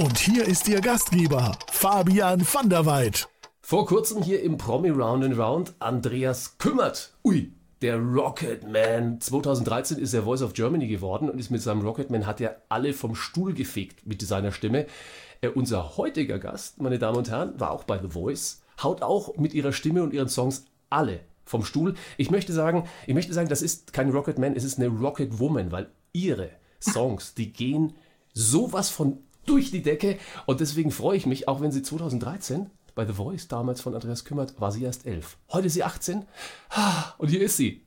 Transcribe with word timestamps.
Und 0.00 0.16
hier 0.16 0.46
ist 0.46 0.66
Ihr 0.66 0.80
Gastgeber, 0.80 1.58
Fabian 1.70 2.40
van 2.40 2.70
der 2.70 2.86
Weid. 2.86 3.28
Vor 3.60 3.84
kurzem 3.84 4.22
hier 4.22 4.42
im 4.42 4.56
Promi 4.56 4.88
Round 4.88 5.22
and 5.22 5.36
Round 5.36 5.74
Andreas 5.78 6.56
Kümmert. 6.56 7.12
Ui, 7.22 7.52
der 7.82 7.98
Rocketman. 7.98 9.20
2013 9.20 9.98
ist 9.98 10.14
er 10.14 10.22
Voice 10.22 10.40
of 10.40 10.54
Germany 10.54 10.86
geworden 10.86 11.28
und 11.28 11.38
ist 11.38 11.50
mit 11.50 11.60
seinem 11.60 11.82
Rocketman 11.82 12.24
hat 12.24 12.40
er 12.40 12.62
alle 12.70 12.94
vom 12.94 13.14
Stuhl 13.14 13.52
gefegt 13.52 14.06
mit 14.06 14.22
seiner 14.22 14.52
Stimme. 14.52 14.86
Äh, 15.42 15.48
unser 15.48 15.98
heutiger 15.98 16.38
Gast, 16.38 16.80
meine 16.80 16.98
Damen 16.98 17.18
und 17.18 17.28
Herren, 17.28 17.60
war 17.60 17.70
auch 17.70 17.84
bei 17.84 17.98
The 18.00 18.08
Voice, 18.08 18.62
haut 18.82 19.02
auch 19.02 19.36
mit 19.36 19.52
ihrer 19.52 19.74
Stimme 19.74 20.02
und 20.02 20.14
ihren 20.14 20.30
Songs 20.30 20.64
alle 20.88 21.20
vom 21.44 21.62
Stuhl. 21.62 21.92
Ich 22.16 22.30
möchte 22.30 22.54
sagen, 22.54 22.88
ich 23.06 23.12
möchte 23.12 23.34
sagen, 23.34 23.50
das 23.50 23.60
ist 23.60 23.92
kein 23.92 24.08
Rocketman, 24.08 24.56
es 24.56 24.64
ist 24.64 24.78
eine 24.78 24.88
Rocket 24.88 25.38
Woman, 25.38 25.70
weil 25.72 25.90
ihre 26.14 26.48
Songs, 26.80 27.34
die 27.34 27.52
gehen 27.52 27.92
sowas 28.32 28.88
von 28.88 29.18
durch 29.46 29.70
die 29.70 29.82
Decke 29.82 30.18
und 30.46 30.60
deswegen 30.60 30.90
freue 30.90 31.16
ich 31.16 31.26
mich, 31.26 31.48
auch 31.48 31.60
wenn 31.60 31.72
sie 31.72 31.82
2013 31.82 32.70
bei 32.94 33.06
The 33.06 33.12
Voice 33.12 33.48
damals 33.48 33.80
von 33.80 33.94
Andreas 33.94 34.24
Kümmert 34.24 34.60
war 34.60 34.72
sie 34.72 34.84
erst 34.84 35.06
elf. 35.06 35.38
Heute 35.52 35.68
ist 35.68 35.74
sie 35.74 35.84
18 35.84 36.24
Ah, 36.70 37.14
und 37.18 37.28
hier 37.28 37.40
ist 37.40 37.56
sie. 37.56 37.82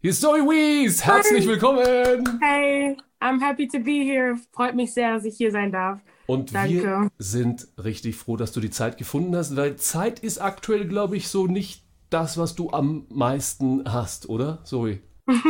Hier 0.00 0.10
ist 0.10 0.20
Zoe 0.20 0.40
Wees. 0.40 1.04
Herzlich 1.04 1.46
willkommen. 1.46 2.40
Hey, 2.40 2.96
I'm 3.20 3.40
happy 3.40 3.68
to 3.68 3.78
be 3.78 4.02
here. 4.02 4.36
Freut 4.52 4.74
mich 4.74 4.94
sehr, 4.94 5.14
dass 5.14 5.24
ich 5.24 5.36
hier 5.36 5.50
sein 5.50 5.72
darf. 5.72 6.00
Und 6.26 6.54
Danke. 6.54 6.82
wir 6.82 7.10
sind 7.18 7.68
richtig 7.76 8.16
froh, 8.16 8.36
dass 8.36 8.52
du 8.52 8.60
die 8.60 8.70
Zeit 8.70 8.96
gefunden 8.96 9.34
hast, 9.36 9.56
weil 9.56 9.76
Zeit 9.76 10.20
ist 10.20 10.38
aktuell, 10.38 10.86
glaube 10.86 11.16
ich, 11.16 11.28
so 11.28 11.46
nicht 11.46 11.84
das, 12.08 12.38
was 12.38 12.54
du 12.54 12.70
am 12.70 13.06
meisten 13.10 13.90
hast, 13.92 14.28
oder, 14.28 14.62
Zoe? 14.64 15.00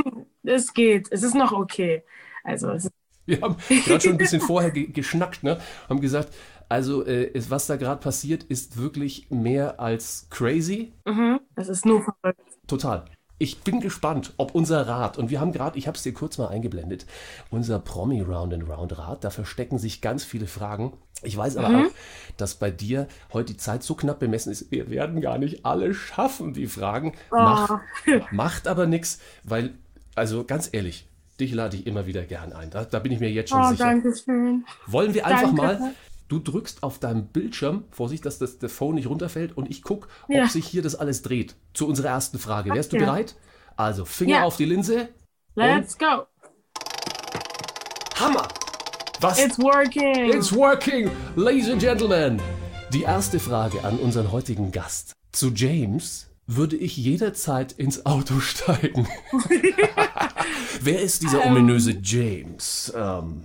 Es 0.42 0.72
geht. 0.72 1.12
Es 1.12 1.22
ist 1.22 1.34
noch 1.34 1.52
okay. 1.52 2.02
Also, 2.44 2.70
es 2.70 2.86
ist, 2.86 2.92
Wir 3.30 3.40
haben 3.40 3.56
gerade 3.68 4.00
schon 4.00 4.12
ein 4.12 4.18
bisschen 4.18 4.40
vorher 4.40 4.70
ge 4.70 4.86
geschnackt, 4.86 5.42
ne? 5.42 5.58
Haben 5.88 6.00
gesagt, 6.00 6.34
also 6.68 7.04
äh, 7.04 7.30
es, 7.34 7.50
was 7.50 7.66
da 7.66 7.76
gerade 7.76 8.00
passiert, 8.00 8.44
ist 8.44 8.76
wirklich 8.76 9.28
mehr 9.30 9.80
als 9.80 10.28
crazy. 10.30 10.92
es 11.56 11.68
ist 11.68 11.84
nur 11.84 12.02
verrückt. 12.02 12.40
Total. 12.66 13.04
Ich 13.42 13.62
bin 13.62 13.80
gespannt, 13.80 14.34
ob 14.36 14.54
unser 14.54 14.86
Rad, 14.86 15.16
und 15.16 15.30
wir 15.30 15.40
haben 15.40 15.52
gerade, 15.52 15.78
ich 15.78 15.86
habe 15.86 15.96
es 15.96 16.02
dir 16.02 16.12
kurz 16.12 16.36
mal 16.36 16.48
eingeblendet, 16.48 17.06
unser 17.48 17.78
Promi 17.78 18.20
Round 18.20 18.52
and 18.52 18.68
Round 18.68 18.98
Rad, 18.98 19.24
da 19.24 19.30
verstecken 19.30 19.78
sich 19.78 20.02
ganz 20.02 20.24
viele 20.24 20.46
Fragen. 20.46 20.92
Ich 21.22 21.36
weiß 21.36 21.56
aber 21.56 21.68
auch, 21.86 21.90
dass 22.36 22.56
bei 22.56 22.70
dir 22.70 23.08
heute 23.32 23.54
die 23.54 23.56
Zeit 23.56 23.82
so 23.82 23.94
knapp 23.94 24.18
bemessen 24.20 24.52
ist, 24.52 24.70
wir 24.70 24.90
werden 24.90 25.22
gar 25.22 25.38
nicht 25.38 25.64
alle 25.64 25.94
schaffen, 25.94 26.52
die 26.52 26.66
Fragen. 26.66 27.14
Macht, 27.30 27.80
macht 28.30 28.68
aber 28.68 28.86
nichts, 28.86 29.20
weil, 29.42 29.72
also 30.14 30.44
ganz 30.44 30.68
ehrlich, 30.72 31.08
dich 31.40 31.52
lade 31.52 31.76
ich 31.76 31.86
immer 31.86 32.06
wieder 32.06 32.22
gern 32.24 32.52
ein. 32.52 32.70
Da, 32.70 32.84
da 32.84 32.98
bin 32.98 33.12
ich 33.12 33.20
mir 33.20 33.30
jetzt 33.30 33.50
schon 33.50 33.60
Oh, 33.62 33.70
sicher. 33.70 33.84
danke 33.84 34.14
schön. 34.16 34.64
Wollen 34.86 35.14
wir 35.14 35.26
einfach 35.26 35.54
Danke. 35.54 35.62
mal, 35.82 35.94
du 36.28 36.38
drückst 36.38 36.82
auf 36.82 36.98
deinem 36.98 37.26
Bildschirm, 37.26 37.84
Vorsicht, 37.90 38.24
dass 38.26 38.38
das, 38.38 38.58
der 38.58 38.68
Phone 38.68 38.94
nicht 38.96 39.08
runterfällt 39.08 39.56
und 39.56 39.68
ich 39.70 39.82
gucke, 39.82 40.08
ob 40.28 40.34
Ja. 40.34 40.46
sich 40.48 40.66
hier 40.66 40.82
das 40.82 40.94
alles 40.94 41.22
dreht. 41.22 41.56
Zu 41.74 41.86
unserer 41.88 42.08
ersten 42.08 42.38
Frage. 42.38 42.72
Wärst 42.74 42.92
du 42.92 42.96
Okay. 42.96 43.04
bereit? 43.06 43.34
Also, 43.76 44.04
Finger 44.04 44.38
Ja. 44.38 44.44
auf 44.44 44.56
die 44.56 44.66
Linse. 44.66 45.08
Let's 45.56 45.98
go. 45.98 46.26
Hammer! 48.16 48.46
Was? 49.20 49.38
It's 49.44 49.58
working. 49.58 50.30
It's 50.32 50.54
working! 50.54 51.10
Ladies 51.36 51.68
and 51.70 51.80
Gentlemen, 51.80 52.40
die 52.92 53.02
erste 53.02 53.38
Frage 53.40 53.82
an 53.84 53.98
unseren 53.98 54.30
heutigen 54.32 54.70
Gast. 54.72 55.12
Zu 55.32 55.50
James 55.50 56.29
würde 56.56 56.76
ich 56.76 56.96
jederzeit 56.96 57.72
ins 57.72 58.06
Auto 58.06 58.40
steigen. 58.40 59.06
Wer 60.80 61.00
ist 61.00 61.22
dieser 61.22 61.46
ominöse 61.46 61.96
James? 62.02 62.92
Ähm, 62.96 63.44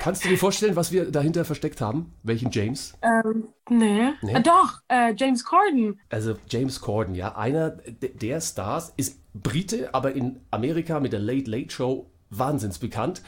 kannst 0.00 0.24
du 0.24 0.28
dir 0.28 0.38
vorstellen, 0.38 0.76
was 0.76 0.92
wir 0.92 1.10
dahinter 1.10 1.44
versteckt 1.44 1.80
haben? 1.80 2.12
Welchen 2.22 2.50
James? 2.50 2.94
ähm, 3.02 3.48
nee. 3.70 4.10
Nee? 4.22 4.34
Äh, 4.34 4.42
doch, 4.42 4.80
äh, 4.88 5.14
James 5.16 5.44
Corden. 5.44 6.00
Also 6.10 6.36
James 6.48 6.80
Corden, 6.80 7.14
ja, 7.14 7.36
einer 7.36 7.70
de- 7.70 8.14
der 8.14 8.40
Stars, 8.40 8.92
ist 8.96 9.18
Brite, 9.34 9.94
aber 9.94 10.12
in 10.14 10.40
Amerika 10.50 11.00
mit 11.00 11.12
der 11.12 11.20
Late 11.20 11.50
Late 11.50 11.70
Show 11.70 12.10
wahnsinns 12.30 12.78
bekannt. 12.78 13.22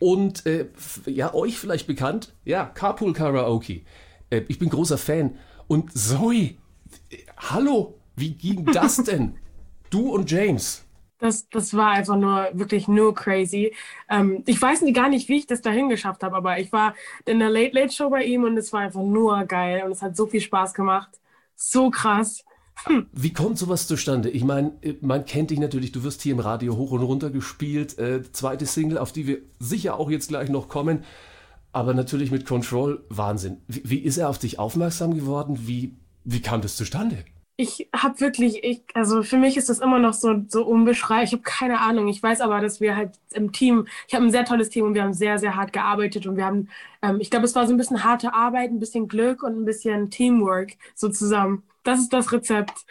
Und 0.00 0.44
äh, 0.46 0.68
ja, 1.06 1.32
euch 1.32 1.58
vielleicht 1.58 1.86
bekannt, 1.86 2.34
ja, 2.44 2.64
Carpool 2.66 3.12
Karaoke. 3.12 3.82
Äh, 4.30 4.42
ich 4.48 4.58
bin 4.58 4.68
großer 4.68 4.98
Fan. 4.98 5.36
Und 5.68 5.96
Zoe, 5.96 6.56
hallo, 7.36 7.98
wie 8.16 8.34
ging 8.34 8.64
das 8.66 8.96
denn? 9.04 9.38
Du 9.90 10.10
und 10.10 10.30
James. 10.30 10.84
Das, 11.18 11.48
das 11.50 11.74
war 11.74 11.90
einfach 11.90 12.16
nur, 12.16 12.48
wirklich 12.52 12.88
nur 12.88 13.14
crazy. 13.14 13.72
Ähm, 14.10 14.42
ich 14.46 14.60
weiß 14.60 14.82
nicht, 14.82 14.96
gar 14.96 15.08
nicht, 15.08 15.28
wie 15.28 15.36
ich 15.36 15.46
das 15.46 15.60
dahin 15.60 15.88
geschafft 15.88 16.24
habe, 16.24 16.34
aber 16.34 16.58
ich 16.58 16.72
war 16.72 16.94
in 17.26 17.38
der 17.38 17.48
Late 17.48 17.78
Late 17.78 17.92
Show 17.92 18.10
bei 18.10 18.24
ihm 18.24 18.42
und 18.42 18.56
es 18.56 18.72
war 18.72 18.80
einfach 18.80 19.02
nur 19.02 19.44
geil 19.44 19.82
und 19.84 19.92
es 19.92 20.02
hat 20.02 20.16
so 20.16 20.26
viel 20.26 20.40
Spaß 20.40 20.74
gemacht. 20.74 21.20
So 21.54 21.90
krass. 21.90 22.44
Wie 23.12 23.32
kommt 23.32 23.58
sowas 23.58 23.86
zustande? 23.86 24.30
Ich 24.30 24.42
meine, 24.42 24.72
man 25.00 25.24
kennt 25.24 25.50
dich 25.50 25.60
natürlich, 25.60 25.92
du 25.92 26.02
wirst 26.02 26.22
hier 26.22 26.32
im 26.32 26.40
Radio 26.40 26.76
hoch 26.76 26.90
und 26.90 27.02
runter 27.02 27.30
gespielt. 27.30 27.98
Äh, 27.98 28.22
zweite 28.32 28.66
Single, 28.66 28.98
auf 28.98 29.12
die 29.12 29.26
wir 29.26 29.38
sicher 29.60 30.00
auch 30.00 30.10
jetzt 30.10 30.28
gleich 30.28 30.48
noch 30.48 30.68
kommen. 30.68 31.04
Aber 31.70 31.94
natürlich 31.94 32.30
mit 32.30 32.44
Control, 32.44 33.04
Wahnsinn. 33.08 33.62
Wie, 33.68 33.82
wie 33.84 33.98
ist 33.98 34.18
er 34.18 34.28
auf 34.28 34.38
dich 34.38 34.58
aufmerksam 34.58 35.14
geworden? 35.14 35.60
Wie, 35.62 35.96
wie 36.24 36.40
kam 36.40 36.60
das 36.60 36.76
zustande? 36.76 37.24
Ich 37.56 37.88
habe 37.94 38.18
wirklich, 38.20 38.64
ich, 38.64 38.82
also 38.94 39.22
für 39.22 39.36
mich 39.36 39.56
ist 39.56 39.68
das 39.68 39.78
immer 39.78 39.98
noch 39.98 40.14
so, 40.14 40.42
so 40.48 40.64
unbeschreiblich. 40.64 41.30
Ich 41.30 41.32
habe 41.34 41.42
keine 41.42 41.80
Ahnung. 41.80 42.08
Ich 42.08 42.22
weiß 42.22 42.40
aber, 42.40 42.60
dass 42.60 42.80
wir 42.80 42.96
halt 42.96 43.12
im 43.32 43.52
Team, 43.52 43.86
ich 44.08 44.14
habe 44.14 44.24
ein 44.24 44.30
sehr 44.30 44.44
tolles 44.44 44.70
Team 44.70 44.86
und 44.86 44.94
wir 44.94 45.02
haben 45.02 45.12
sehr, 45.12 45.38
sehr 45.38 45.54
hart 45.54 45.72
gearbeitet 45.72 46.26
und 46.26 46.36
wir 46.36 46.46
haben, 46.46 46.68
ähm, 47.02 47.20
ich 47.20 47.30
glaube, 47.30 47.44
es 47.44 47.54
war 47.54 47.66
so 47.66 47.74
ein 47.74 47.76
bisschen 47.76 48.04
harte 48.04 48.32
Arbeit, 48.32 48.70
ein 48.70 48.80
bisschen 48.80 49.06
Glück 49.06 49.42
und 49.42 49.60
ein 49.60 49.64
bisschen 49.64 50.10
Teamwork 50.10 50.72
so 50.94 51.08
zusammen. 51.10 51.62
Das 51.84 52.00
ist 52.00 52.12
das 52.12 52.32
Rezept. 52.32 52.86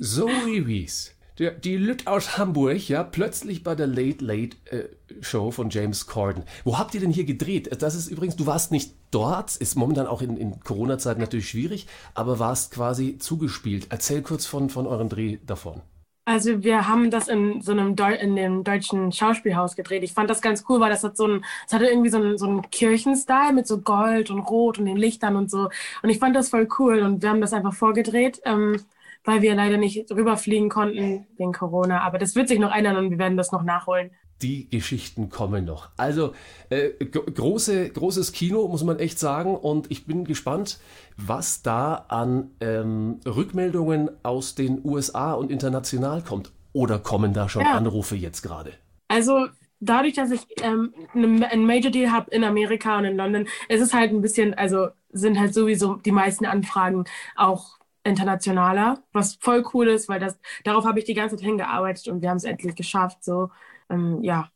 Zoe 0.00 0.66
Wies, 0.66 1.16
der, 1.38 1.52
die 1.52 1.76
Lüt 1.76 2.06
aus 2.06 2.36
Hamburg, 2.36 2.88
ja, 2.88 3.02
plötzlich 3.04 3.62
bei 3.62 3.74
der 3.74 3.86
Late 3.86 4.24
Late 4.24 4.56
äh, 4.66 4.88
Show 5.22 5.50
von 5.50 5.70
James 5.70 6.06
Corden. 6.06 6.44
Wo 6.64 6.78
habt 6.78 6.94
ihr 6.94 7.00
denn 7.00 7.10
hier 7.10 7.24
gedreht? 7.24 7.70
Das 7.80 7.94
ist 7.94 8.08
übrigens, 8.08 8.36
du 8.36 8.46
warst 8.46 8.70
nicht 8.70 8.94
dort, 9.12 9.56
ist 9.56 9.76
momentan 9.76 10.06
auch 10.06 10.22
in, 10.22 10.36
in 10.36 10.60
Corona-Zeiten 10.60 11.20
natürlich 11.20 11.48
schwierig, 11.48 11.86
aber 12.14 12.38
warst 12.38 12.72
quasi 12.72 13.18
zugespielt. 13.18 13.86
Erzähl 13.90 14.22
kurz 14.22 14.46
von, 14.46 14.70
von 14.70 14.86
eurem 14.86 15.08
Dreh 15.08 15.38
davon. 15.46 15.82
Also 16.24 16.62
wir 16.62 16.86
haben 16.86 17.10
das 17.10 17.26
in 17.26 17.62
so 17.62 17.72
einem 17.72 17.96
Deu 17.96 18.14
in 18.14 18.36
dem 18.36 18.62
deutschen 18.62 19.10
Schauspielhaus 19.10 19.74
gedreht. 19.74 20.04
Ich 20.04 20.12
fand 20.12 20.30
das 20.30 20.40
ganz 20.40 20.64
cool, 20.68 20.78
weil 20.78 20.90
das 20.90 21.02
hat 21.02 21.16
so 21.16 21.26
ein, 21.26 21.44
es 21.66 21.72
hatte 21.72 21.86
irgendwie 21.86 22.10
so 22.10 22.18
einen, 22.18 22.38
so 22.38 22.46
einen 22.46 22.70
Kirchenstyle 22.70 23.52
mit 23.52 23.66
so 23.66 23.80
Gold 23.80 24.30
und 24.30 24.38
Rot 24.40 24.78
und 24.78 24.86
den 24.86 24.96
Lichtern 24.96 25.34
und 25.34 25.50
so. 25.50 25.68
Und 26.02 26.10
ich 26.10 26.18
fand 26.20 26.36
das 26.36 26.48
voll 26.50 26.68
cool 26.78 27.00
und 27.00 27.22
wir 27.22 27.28
haben 27.28 27.40
das 27.40 27.52
einfach 27.52 27.74
vorgedreht, 27.74 28.40
ähm, 28.44 28.76
weil 29.24 29.42
wir 29.42 29.54
leider 29.56 29.78
nicht 29.78 30.12
rüberfliegen 30.12 30.68
konnten 30.68 31.26
wegen 31.38 31.52
Corona. 31.52 32.02
Aber 32.02 32.18
das 32.18 32.36
wird 32.36 32.48
sich 32.48 32.60
noch 32.60 32.72
ändern 32.72 32.96
und 32.96 33.10
wir 33.10 33.18
werden 33.18 33.36
das 33.36 33.50
noch 33.50 33.64
nachholen. 33.64 34.12
Die 34.42 34.68
Geschichten 34.68 35.28
kommen 35.30 35.64
noch. 35.64 35.90
Also 35.96 36.32
äh, 36.68 36.90
gro- 37.04 37.22
große, 37.22 37.90
großes 37.90 38.32
Kino, 38.32 38.66
muss 38.68 38.82
man 38.82 38.98
echt 38.98 39.18
sagen. 39.18 39.56
Und 39.56 39.90
ich 39.90 40.04
bin 40.06 40.24
gespannt, 40.24 40.80
was 41.16 41.62
da 41.62 42.06
an 42.08 42.50
ähm, 42.60 43.20
Rückmeldungen 43.24 44.10
aus 44.24 44.54
den 44.56 44.80
USA 44.84 45.32
und 45.34 45.50
international 45.50 46.22
kommt. 46.22 46.50
Oder 46.72 46.98
kommen 46.98 47.32
da 47.34 47.48
schon 47.48 47.62
Ja. 47.62 47.74
Anrufe 47.76 48.16
jetzt 48.16 48.42
gerade? 48.42 48.72
Also 49.08 49.46
dadurch, 49.80 50.14
dass 50.14 50.30
ich 50.30 50.46
ähm, 50.62 50.94
ne- 51.14 51.48
einen 51.50 51.66
Major 51.66 51.90
Deal 51.90 52.10
habe 52.12 52.30
in 52.30 52.44
Amerika 52.44 52.98
und 52.98 53.04
in 53.04 53.16
London, 53.16 53.46
ist 53.68 53.80
es 53.80 53.92
halt 53.94 54.10
ein 54.12 54.22
bisschen, 54.22 54.54
also 54.54 54.88
sind 55.12 55.38
halt 55.38 55.54
sowieso 55.54 55.96
die 55.96 56.12
meisten 56.12 56.46
Anfragen 56.46 57.04
auch 57.36 57.78
internationaler, 58.04 59.02
was 59.12 59.36
voll 59.36 59.64
cool 59.74 59.88
ist, 59.88 60.08
weil 60.08 60.18
das 60.18 60.38
darauf 60.64 60.84
habe 60.84 60.98
ich 60.98 61.04
die 61.04 61.14
ganze 61.14 61.36
Zeit 61.36 61.44
hingearbeitet 61.44 62.08
und 62.08 62.22
wir 62.22 62.30
haben 62.30 62.38
es 62.38 62.44
endlich 62.44 62.74
geschafft. 62.74 63.22
So, 63.22 63.50
ähm, 63.92 64.22
ja. 64.22 64.48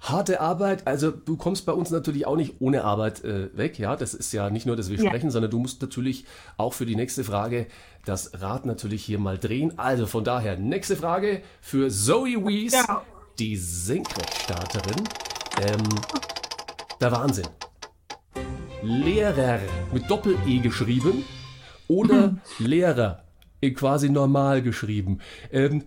Harte 0.00 0.40
Arbeit, 0.40 0.86
also 0.86 1.10
du 1.10 1.36
kommst 1.38 1.64
bei 1.64 1.72
uns 1.72 1.90
natürlich 1.90 2.26
auch 2.26 2.36
nicht 2.36 2.56
ohne 2.60 2.84
Arbeit 2.84 3.24
äh, 3.24 3.56
weg, 3.56 3.78
ja. 3.78 3.96
Das 3.96 4.12
ist 4.12 4.32
ja 4.32 4.50
nicht 4.50 4.66
nur, 4.66 4.76
dass 4.76 4.90
wir 4.90 4.98
Ja. 4.98 5.08
sprechen, 5.08 5.30
sondern 5.30 5.50
du 5.50 5.58
musst 5.58 5.80
natürlich 5.80 6.26
auch 6.58 6.74
für 6.74 6.84
die 6.84 6.96
nächste 6.96 7.24
Frage 7.24 7.66
das 8.04 8.42
Rad 8.42 8.66
natürlich 8.66 9.02
hier 9.02 9.18
mal 9.18 9.38
drehen. 9.38 9.78
Also 9.78 10.06
von 10.06 10.22
daher, 10.24 10.58
nächste 10.58 10.96
Frage 10.96 11.40
für 11.62 11.88
Zoe 11.88 12.36
Wees, 12.44 12.72
Ja. 12.74 13.02
die 13.38 13.56
Senkrechtstarterin. 13.56 15.04
Ähm, 15.62 15.88
der 17.00 17.12
Wahnsinn. 17.12 17.46
Lehrer 18.82 19.60
mit 19.92 20.10
Doppel-E 20.10 20.58
geschrieben 20.58 21.24
oder 21.88 22.36
Lehrer 22.58 23.22
in 23.60 23.74
quasi 23.74 24.10
normal 24.10 24.60
geschrieben. 24.60 25.20
Ähm, 25.50 25.84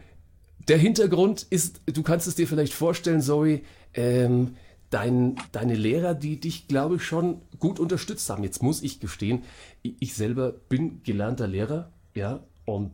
der 0.68 0.78
Hintergrund 0.78 1.46
ist, 1.50 1.82
du 1.86 2.04
kannst 2.04 2.28
es 2.28 2.36
dir 2.36 2.48
vielleicht 2.48 2.74
vorstellen, 2.74 3.22
Zoe, 3.22 3.62
ähm, 3.94 4.56
dein, 4.90 5.36
deine 5.52 5.76
Lehrer, 5.76 6.14
die 6.14 6.40
dich, 6.40 6.68
glaube 6.68 6.98
ich, 6.98 7.04
schon 7.04 7.42
gut 7.60 7.80
unterstützt 7.80 8.30
haben. 8.30 8.44
Jetzt 8.44 8.62
muss 8.62 8.82
ich 8.82 9.00
gestehen, 9.00 9.44
ich, 9.82 10.16
selber 10.16 10.52
bin 10.52 11.02
gelernter 11.04 11.48
Lehrer, 11.48 11.92
ja, 12.14 12.44
und 12.66 12.92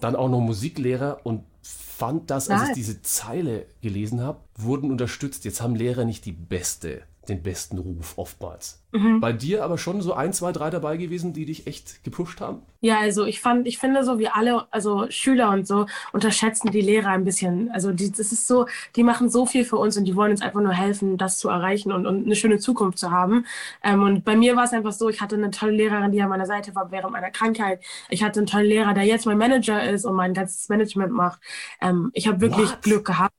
dann 0.00 0.16
auch 0.16 0.30
noch 0.30 0.40
Musiklehrer 0.40 1.20
und 1.24 1.44
fand 1.62 2.30
das, 2.30 2.48
als 2.48 2.70
ich 2.70 2.74
diese 2.74 3.02
Zeile 3.02 3.66
gelesen 3.82 4.22
habe, 4.22 4.40
wurden 4.56 4.90
unterstützt. 4.90 5.44
Jetzt 5.44 5.60
haben 5.60 5.74
Lehrer 5.74 6.04
nicht 6.04 6.24
die 6.24 6.32
beste, 6.32 7.02
den 7.28 7.42
besten 7.42 7.78
Ruf 7.78 8.14
oftmals. 8.16 8.82
Bei 9.20 9.32
dir 9.32 9.64
aber 9.64 9.78
schon 9.78 10.02
so 10.02 10.12
ein, 10.12 10.34
zwei, 10.34 10.52
drei 10.52 10.68
dabei 10.68 10.98
gewesen, 10.98 11.32
die 11.32 11.46
dich 11.46 11.66
echt 11.66 12.04
gepusht 12.04 12.42
haben? 12.42 12.60
Ja, 12.82 12.98
also 12.98 13.24
ich 13.24 13.40
fand, 13.40 13.66
ich 13.66 13.78
finde 13.78 14.04
so, 14.04 14.18
wie 14.18 14.28
alle, 14.28 14.66
also 14.70 15.06
Schüler 15.08 15.48
und 15.48 15.66
so, 15.66 15.86
unterschätzen 16.12 16.70
die 16.70 16.82
Lehrer 16.82 17.08
ein 17.08 17.24
bisschen. 17.24 17.70
Also 17.70 17.92
die, 17.92 18.10
das 18.12 18.32
ist 18.32 18.46
so, 18.46 18.66
die 18.94 19.02
machen 19.02 19.30
so 19.30 19.46
viel 19.46 19.64
für 19.64 19.78
uns 19.78 19.96
und 19.96 20.04
die 20.04 20.14
wollen 20.14 20.32
uns 20.32 20.42
einfach 20.42 20.60
nur 20.60 20.74
helfen, 20.74 21.16
das 21.16 21.38
zu 21.38 21.48
erreichen 21.48 21.90
und, 21.90 22.06
und 22.06 22.26
eine 22.26 22.36
schöne 22.36 22.58
Zukunft 22.58 22.98
zu 22.98 23.10
haben. 23.10 23.46
Ähm, 23.82 24.02
und 24.02 24.24
bei 24.26 24.36
mir 24.36 24.56
war 24.56 24.64
es 24.64 24.74
einfach 24.74 24.92
so, 24.92 25.08
ich 25.08 25.22
hatte 25.22 25.36
eine 25.36 25.50
tolle 25.50 25.72
Lehrerin, 25.72 26.12
die 26.12 26.20
an 26.20 26.28
meiner 26.28 26.44
Seite 26.46 26.74
war 26.74 26.90
während 26.90 27.12
meiner 27.12 27.30
Krankheit. 27.30 27.82
Ich 28.10 28.22
hatte 28.22 28.40
einen 28.40 28.46
tollen 28.46 28.66
Lehrer, 28.66 28.92
der 28.92 29.04
jetzt 29.04 29.24
mein 29.24 29.38
Manager 29.38 29.82
ist 29.88 30.04
und 30.04 30.14
mein 30.14 30.34
ganzes 30.34 30.68
Management 30.68 31.12
macht. 31.12 31.40
Ähm, 31.80 32.10
ich 32.12 32.28
habe 32.28 32.42
wirklich 32.42 32.68
What? 32.70 32.82
Glück 32.82 33.06
gehabt. 33.06 33.34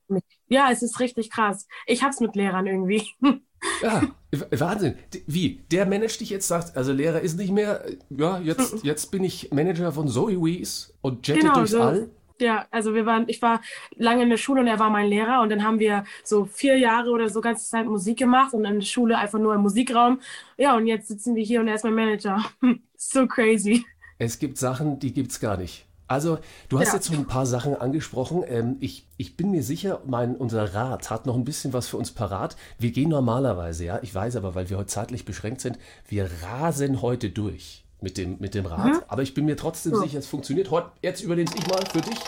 Ja, 0.48 0.70
es 0.72 0.82
ist 0.82 0.98
richtig 0.98 1.30
krass. 1.30 1.68
Ich 1.86 2.02
hab's 2.02 2.18
mit 2.18 2.34
Lehrern 2.34 2.66
irgendwie. 2.66 3.08
Ja, 3.82 4.02
Wahnsinn. 4.50 4.94
Wie? 5.26 5.60
Der 5.70 5.86
managt 5.86 6.20
dich 6.20 6.30
jetzt, 6.30 6.48
sagt, 6.48 6.76
also 6.76 6.92
Lehrer 6.92 7.20
ist 7.20 7.38
nicht 7.38 7.52
mehr, 7.52 7.84
ja, 8.10 8.38
jetzt, 8.40 8.84
jetzt 8.84 9.10
bin 9.10 9.24
ich 9.24 9.50
Manager 9.52 9.92
von 9.92 10.08
Zoe 10.08 10.42
Wees 10.42 10.94
und 11.00 11.26
jette 11.26 11.40
Genau, 11.40 11.54
durchs 11.54 11.72
so. 11.72 11.82
All. 11.82 12.10
Ja, 12.40 12.66
also 12.72 12.94
wir 12.94 13.06
waren, 13.06 13.24
ich 13.28 13.40
war 13.42 13.60
lange 13.94 14.24
in 14.24 14.30
der 14.30 14.38
Schule 14.38 14.60
und 14.60 14.66
er 14.66 14.80
war 14.80 14.90
mein 14.90 15.08
Lehrer 15.08 15.40
und 15.40 15.50
dann 15.50 15.62
haben 15.62 15.78
wir 15.78 16.04
so 16.24 16.46
vier 16.46 16.76
Jahre 16.76 17.10
oder 17.10 17.28
so 17.28 17.40
ganze 17.40 17.68
Zeit 17.68 17.86
Musik 17.86 18.18
gemacht 18.18 18.54
und 18.54 18.64
in 18.64 18.74
der 18.80 18.86
Schule 18.86 19.16
einfach 19.16 19.38
nur 19.38 19.54
im 19.54 19.60
Musikraum. 19.60 20.20
Ja, 20.56 20.76
und 20.76 20.86
jetzt 20.86 21.06
sitzen 21.06 21.36
wir 21.36 21.44
hier 21.44 21.60
und 21.60 21.68
er 21.68 21.76
ist 21.76 21.84
mein 21.84 21.94
Manager. 21.94 22.44
so 22.96 23.26
crazy. 23.28 23.84
Es 24.18 24.38
gibt 24.38 24.58
Sachen, 24.58 24.98
die 24.98 25.12
gibt's 25.12 25.38
gar 25.38 25.56
nicht. 25.56 25.86
Also, 26.06 26.38
du 26.68 26.78
hast 26.78 26.88
Ja. 26.88 26.94
jetzt 26.94 27.06
so 27.06 27.14
ein 27.14 27.26
paar 27.26 27.46
Sachen 27.46 27.74
angesprochen. 27.74 28.44
Ähm, 28.46 28.76
ich, 28.80 29.06
ich 29.16 29.36
bin 29.36 29.50
mir 29.50 29.62
sicher, 29.62 30.00
mein, 30.06 30.36
unser 30.36 30.74
Rat 30.74 31.10
hat 31.10 31.24
noch 31.26 31.34
ein 31.34 31.44
bisschen 31.44 31.72
was 31.72 31.88
für 31.88 31.96
uns 31.96 32.10
parat. 32.10 32.56
Wir 32.78 32.90
gehen 32.92 33.08
normalerweise, 33.08 33.84
ja, 33.86 33.98
ich 34.02 34.14
weiß 34.14 34.36
aber, 34.36 34.54
weil 34.54 34.68
wir 34.68 34.76
heute 34.76 34.88
zeitlich 34.88 35.24
beschränkt 35.24 35.60
sind, 35.62 35.78
wir 36.08 36.28
rasen 36.42 37.00
heute 37.00 37.30
durch 37.30 37.84
mit 38.02 38.18
dem, 38.18 38.36
mit 38.38 38.54
dem 38.54 38.66
Rat. 38.66 39.02
Aber 39.08 39.22
ich 39.22 39.32
bin 39.32 39.46
mir 39.46 39.56
trotzdem 39.56 39.94
So. 39.94 40.02
sicher, 40.02 40.18
es 40.18 40.26
funktioniert. 40.26 40.70
Heute, 40.70 40.88
jetzt 41.00 41.22
übernehme 41.22 41.50
ich 41.56 41.66
mal 41.68 41.82
für 41.90 42.02
dich. 42.02 42.18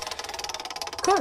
Cool. 1.06 1.20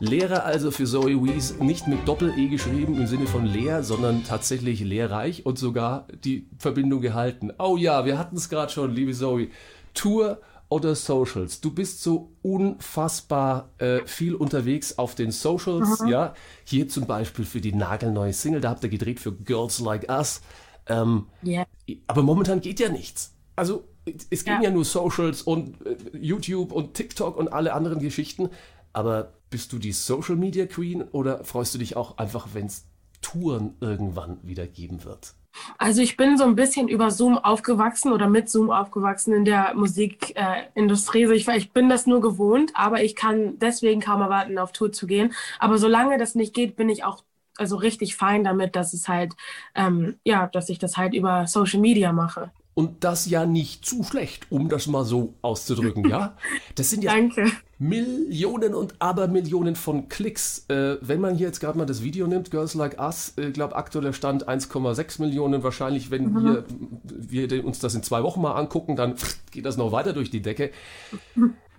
Lehrer 0.00 0.44
also 0.44 0.72
für 0.72 0.86
Zoe 0.86 1.22
Wees 1.24 1.58
nicht 1.60 1.86
mit 1.86 2.06
Doppel-E 2.08 2.48
geschrieben 2.48 2.96
im 2.98 3.06
Sinne 3.06 3.26
von 3.28 3.46
leer, 3.46 3.84
sondern 3.84 4.24
tatsächlich 4.24 4.80
lehrreich 4.80 5.46
und 5.46 5.56
sogar 5.56 6.08
die 6.24 6.48
Verbindung 6.58 7.00
gehalten. 7.00 7.52
Oh 7.60 7.76
ja, 7.76 8.04
wir 8.04 8.18
hatten 8.18 8.36
es 8.36 8.48
gerade 8.48 8.72
schon, 8.72 8.90
liebe 8.92 9.12
Zoe. 9.12 9.48
Tour 9.94 10.40
oder 10.74 10.94
Socials? 10.94 11.60
Du 11.60 11.70
bist 11.72 12.02
so 12.02 12.32
unfassbar 12.42 13.70
äh, 13.78 14.00
viel 14.06 14.34
unterwegs 14.34 14.98
auf 14.98 15.14
den 15.14 15.30
Socials, 15.30 16.02
ja. 16.08 16.34
Hier 16.64 16.88
zum 16.88 17.06
Beispiel 17.06 17.44
für 17.44 17.60
die 17.60 17.72
nagelneue 17.72 18.32
Single, 18.32 18.60
da 18.60 18.70
habt 18.70 18.82
ihr 18.84 18.90
gedreht 18.90 19.20
für 19.20 19.32
Girls 19.32 19.80
Like 19.80 20.08
Us. 20.10 20.40
Ähm, 20.86 21.26
Yeah. 21.44 21.66
aber 22.08 22.22
momentan 22.22 22.60
geht 22.60 22.78
ja 22.80 22.88
nichts. 22.90 23.34
Also 23.56 23.84
es 24.30 24.44
gehen 24.44 24.60
ja, 24.62 24.64
Ja. 24.64 24.70
nur 24.70 24.84
Socials 24.84 25.42
und 25.42 25.84
äh, 25.86 25.96
YouTube 26.12 26.72
und 26.72 26.94
TikTok 26.94 27.36
und 27.36 27.48
alle 27.52 27.72
anderen 27.72 28.00
Geschichten. 28.00 28.50
Aber 28.92 29.32
bist 29.50 29.72
du 29.72 29.78
die 29.78 29.92
Social 29.92 30.36
Media 30.36 30.66
Queen 30.66 31.02
oder 31.02 31.42
freust 31.44 31.74
du 31.74 31.78
dich 31.78 31.96
auch 31.96 32.18
einfach, 32.18 32.48
wenn 32.52 32.66
es 32.66 32.84
Touren 33.22 33.76
irgendwann 33.80 34.38
wieder 34.42 34.66
geben 34.66 35.04
wird? 35.04 35.34
Also 35.78 36.02
ich 36.02 36.16
bin 36.16 36.36
so 36.36 36.44
ein 36.44 36.56
bisschen 36.56 36.88
über 36.88 37.10
Zoom 37.10 37.38
aufgewachsen 37.38 38.12
oder 38.12 38.28
mit 38.28 38.48
Zoom 38.48 38.70
aufgewachsen 38.70 39.34
in 39.34 39.44
der 39.44 39.74
Musikindustrie. 39.74 41.24
Äh, 41.24 41.32
ich, 41.34 41.48
ich 41.48 41.72
bin 41.72 41.88
das 41.88 42.06
nur 42.06 42.20
gewohnt, 42.20 42.72
aber 42.74 43.02
ich 43.02 43.16
kann 43.16 43.58
deswegen 43.58 44.00
kaum 44.00 44.20
erwarten, 44.20 44.58
auf 44.58 44.72
Tour 44.72 44.92
zu 44.92 45.06
gehen. 45.06 45.32
Aber 45.58 45.78
solange 45.78 46.18
das 46.18 46.34
nicht 46.34 46.54
geht, 46.54 46.76
bin 46.76 46.88
ich 46.88 47.04
auch 47.04 47.22
also 47.56 47.76
richtig 47.76 48.16
fein 48.16 48.44
damit, 48.44 48.76
dass 48.76 48.92
es 48.94 49.08
halt, 49.08 49.34
ähm, 49.74 50.18
ja, 50.24 50.48
dass 50.48 50.68
ich 50.68 50.78
das 50.78 50.96
halt 50.96 51.14
über 51.14 51.46
Social 51.46 51.80
Media 51.80 52.12
mache. 52.12 52.50
Und 52.74 53.04
das 53.04 53.26
ja 53.30 53.46
nicht 53.46 53.86
zu 53.86 54.02
schlecht, 54.02 54.46
um 54.50 54.68
das 54.68 54.88
mal 54.88 55.04
so 55.04 55.34
auszudrücken, 55.42 56.08
ja? 56.08 56.36
Das 56.74 56.90
sind 56.90 57.04
ja 57.04 57.12
Danke. 57.12 57.46
Millionen 57.78 58.74
und 58.74 59.00
Abermillionen 59.00 59.76
von 59.76 60.08
Klicks. 60.08 60.66
Äh, 60.68 60.96
wenn 61.00 61.20
man 61.20 61.36
hier 61.36 61.46
jetzt 61.46 61.60
gerade 61.60 61.78
mal 61.78 61.86
das 61.86 62.02
Video 62.02 62.26
nimmt, 62.26 62.50
Girls 62.50 62.74
Like 62.74 62.98
Us, 63.00 63.34
ich 63.36 63.44
äh, 63.44 63.50
glaube 63.52 63.76
aktueller 63.76 64.12
Stand 64.12 64.48
1,6 64.48 65.20
Millionen. 65.20 65.62
Wahrscheinlich, 65.62 66.10
wenn 66.10 66.34
wir, 66.34 66.64
wir 67.04 67.64
uns 67.64 67.78
das 67.78 67.94
in 67.94 68.02
zwei 68.02 68.24
Wochen 68.24 68.40
mal 68.42 68.54
angucken, 68.54 68.96
dann 68.96 69.14
geht 69.52 69.66
das 69.66 69.76
noch 69.76 69.92
weiter 69.92 70.12
durch 70.12 70.30
die 70.30 70.42
Decke. 70.42 70.70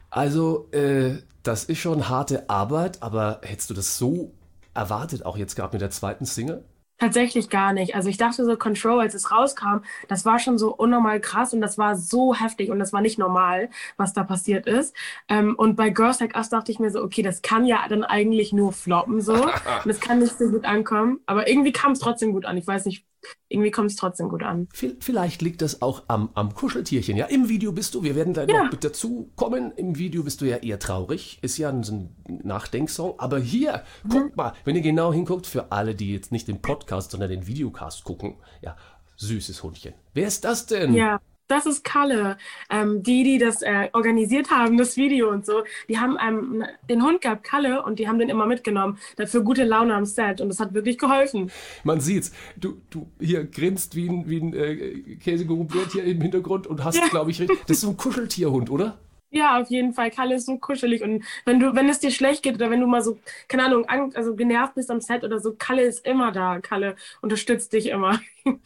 Also, 0.09 0.69
äh, 0.71 1.15
das 1.43 1.65
ist 1.65 1.79
schon 1.79 2.07
harte 2.07 2.49
Arbeit, 2.49 3.03
aber 3.03 3.41
hättest 3.43 3.69
du 3.69 3.73
das 3.73 3.97
so 3.97 4.31
erwartet, 4.73 5.25
auch 5.25 5.37
jetzt 5.37 5.55
gerade 5.55 5.75
mit 5.75 5.81
der 5.81 5.91
zweiten 5.91 6.25
Single? 6.25 6.63
Tatsächlich 6.97 7.49
gar 7.49 7.73
nicht. 7.73 7.93
Also 7.93 8.07
ich 8.07 8.15
dachte 8.17 8.45
so, 8.45 8.55
Control, 8.55 9.01
als 9.01 9.13
es 9.15 9.29
rauskam, 9.29 9.79
das 10.07 10.23
war 10.23 10.39
schon 10.39 10.57
so 10.57 10.73
unnormal 10.73 11.19
krass 11.19 11.53
und 11.53 11.59
das 11.59 11.77
war 11.77 11.97
so 11.97 12.33
heftig 12.33 12.69
und 12.71 12.79
das 12.79 12.93
war 12.93 13.01
nicht 13.01 13.19
normal, 13.19 13.69
was 13.97 14.13
da 14.13 14.23
passiert 14.23 14.65
ist. 14.65 14.95
Ähm, 15.27 15.55
und 15.57 15.75
bei 15.75 15.89
Girls 15.89 16.21
Like 16.21 16.37
Us 16.37 16.47
dachte 16.49 16.71
ich 16.71 16.79
mir 16.79 16.89
so, 16.91 17.03
okay, 17.03 17.21
das 17.21 17.41
kann 17.41 17.65
ja 17.65 17.85
dann 17.89 18.05
eigentlich 18.05 18.53
nur 18.53 18.71
floppen 18.71 19.19
so 19.19 19.33
und 19.33 19.51
das 19.85 19.99
kann 19.99 20.19
nicht 20.19 20.37
so 20.37 20.49
gut 20.49 20.63
ankommen. 20.63 21.19
Aber 21.25 21.49
irgendwie 21.49 21.73
kam 21.73 21.91
es 21.91 21.99
trotzdem 21.99 22.31
gut 22.31 22.45
an. 22.45 22.55
Ich 22.57 22.65
weiß 22.65 22.85
nicht, 22.85 23.05
irgendwie 23.49 23.71
kommt 23.71 23.89
es 23.91 23.95
trotzdem 23.95 24.29
gut 24.29 24.43
an. 24.43 24.67
Vi- 24.73 24.95
Vielleicht 24.99 25.41
liegt 25.41 25.61
das 25.61 25.81
auch 25.81 26.03
am, 26.07 26.29
am 26.33 26.53
Kuscheltierchen. 26.53 27.15
Ja, 27.17 27.25
im 27.25 27.49
Video 27.49 27.71
bist 27.71 27.93
du, 27.95 28.03
wir 28.03 28.15
werden 28.15 28.33
gleich 28.33 28.49
Ja. 28.49 28.63
noch 28.63 28.71
mit 28.71 28.83
dazu 28.83 29.31
kommen. 29.35 29.71
Im 29.75 29.97
Video 29.97 30.23
bist 30.23 30.41
du 30.41 30.45
ja 30.45 30.57
eher 30.57 30.79
traurig. 30.79 31.39
Ist 31.41 31.57
ja 31.57 31.69
ein, 31.69 31.83
so 31.83 31.93
ein 31.93 32.15
Nachdenksong. 32.43 33.19
Aber 33.19 33.39
hier, 33.39 33.83
Mhm. 34.03 34.09
guckt 34.09 34.35
mal, 34.37 34.53
wenn 34.65 34.75
ihr 34.75 34.81
genau 34.81 35.13
hinguckt, 35.13 35.47
für 35.47 35.71
alle, 35.71 35.95
die 35.95 36.11
jetzt 36.13 36.31
nicht 36.31 36.47
den 36.47 36.61
Podcast, 36.61 37.11
sondern 37.11 37.29
den 37.29 37.47
Videocast 37.47 38.03
gucken, 38.03 38.35
ja, 38.61 38.75
süßes 39.17 39.63
Hundchen. 39.63 39.93
Wer 40.13 40.27
ist 40.27 40.43
das 40.43 40.65
denn? 40.65 40.93
Ja, 40.93 41.19
das 41.47 41.65
ist 41.65 41.83
Kalle. 41.83 42.37
Ähm, 42.69 43.03
die, 43.03 43.23
die 43.23 43.37
das 43.37 43.61
äh, 43.61 43.89
organisiert 43.93 44.49
haben, 44.51 44.77
das 44.77 44.97
Video 44.97 45.29
und 45.29 45.45
so, 45.45 45.63
die 45.89 45.99
haben 45.99 46.17
ähm, 46.25 46.63
den 46.89 47.03
Hund 47.03 47.21
gehabt, 47.21 47.43
Kalle, 47.43 47.83
und 47.83 47.99
die 47.99 48.07
haben 48.07 48.19
den 48.19 48.29
immer 48.29 48.45
mitgenommen. 48.45 48.97
Dafür 49.17 49.41
gute 49.41 49.63
Laune 49.63 49.93
am 49.95 50.05
Set 50.05 50.41
und 50.41 50.49
das 50.49 50.59
hat 50.59 50.73
wirklich 50.73 50.97
geholfen. 50.97 51.51
Man 51.83 51.99
sieht's. 51.99 52.31
Du, 52.57 52.81
du 52.89 53.07
hier 53.19 53.43
grinst 53.45 53.95
wie 53.95 54.09
ein, 54.09 54.29
wie 54.29 54.37
ein 54.41 54.53
äh, 54.53 55.15
Käsegrubenwirt 55.17 55.91
hier 55.91 56.03
im 56.03 56.21
Hintergrund 56.21 56.67
und 56.67 56.83
hast, 56.83 56.97
Ja. 56.97 57.07
glaube 57.07 57.31
ich, 57.31 57.39
richtig- 57.41 57.59
das 57.67 57.77
ist 57.77 57.81
so 57.81 57.89
ein 57.89 57.97
Kuscheltierhund, 57.97 58.69
oder? 58.69 58.97
Ja, 59.31 59.59
auf 59.59 59.69
jeden 59.69 59.93
Fall. 59.93 60.11
Kalle 60.11 60.35
ist 60.35 60.45
so 60.45 60.57
kuschelig. 60.57 61.01
Und 61.03 61.23
wenn 61.45 61.59
du, 61.59 61.75
wenn 61.75 61.89
es 61.89 61.99
dir 61.99 62.11
schlecht 62.11 62.41
geht 62.43 62.55
oder 62.55 62.69
wenn 62.69 62.79
du 62.79 62.87
mal 62.87 63.01
so, 63.03 63.17
keine 63.49 63.65
Ahnung, 63.65 63.85
also 64.15 64.33
genervt 64.35 64.75
bist 64.75 64.89
am 64.89 65.01
Set 65.01 65.23
oder 65.25 65.39
so, 65.39 65.53
Kalle 65.57 65.81
ist 65.83 66.05
immer 66.05 66.31
da. 66.31 66.59
Kalle 66.61 66.95
unterstützt 67.21 67.73
dich 67.73 67.87
immer. 67.89 68.19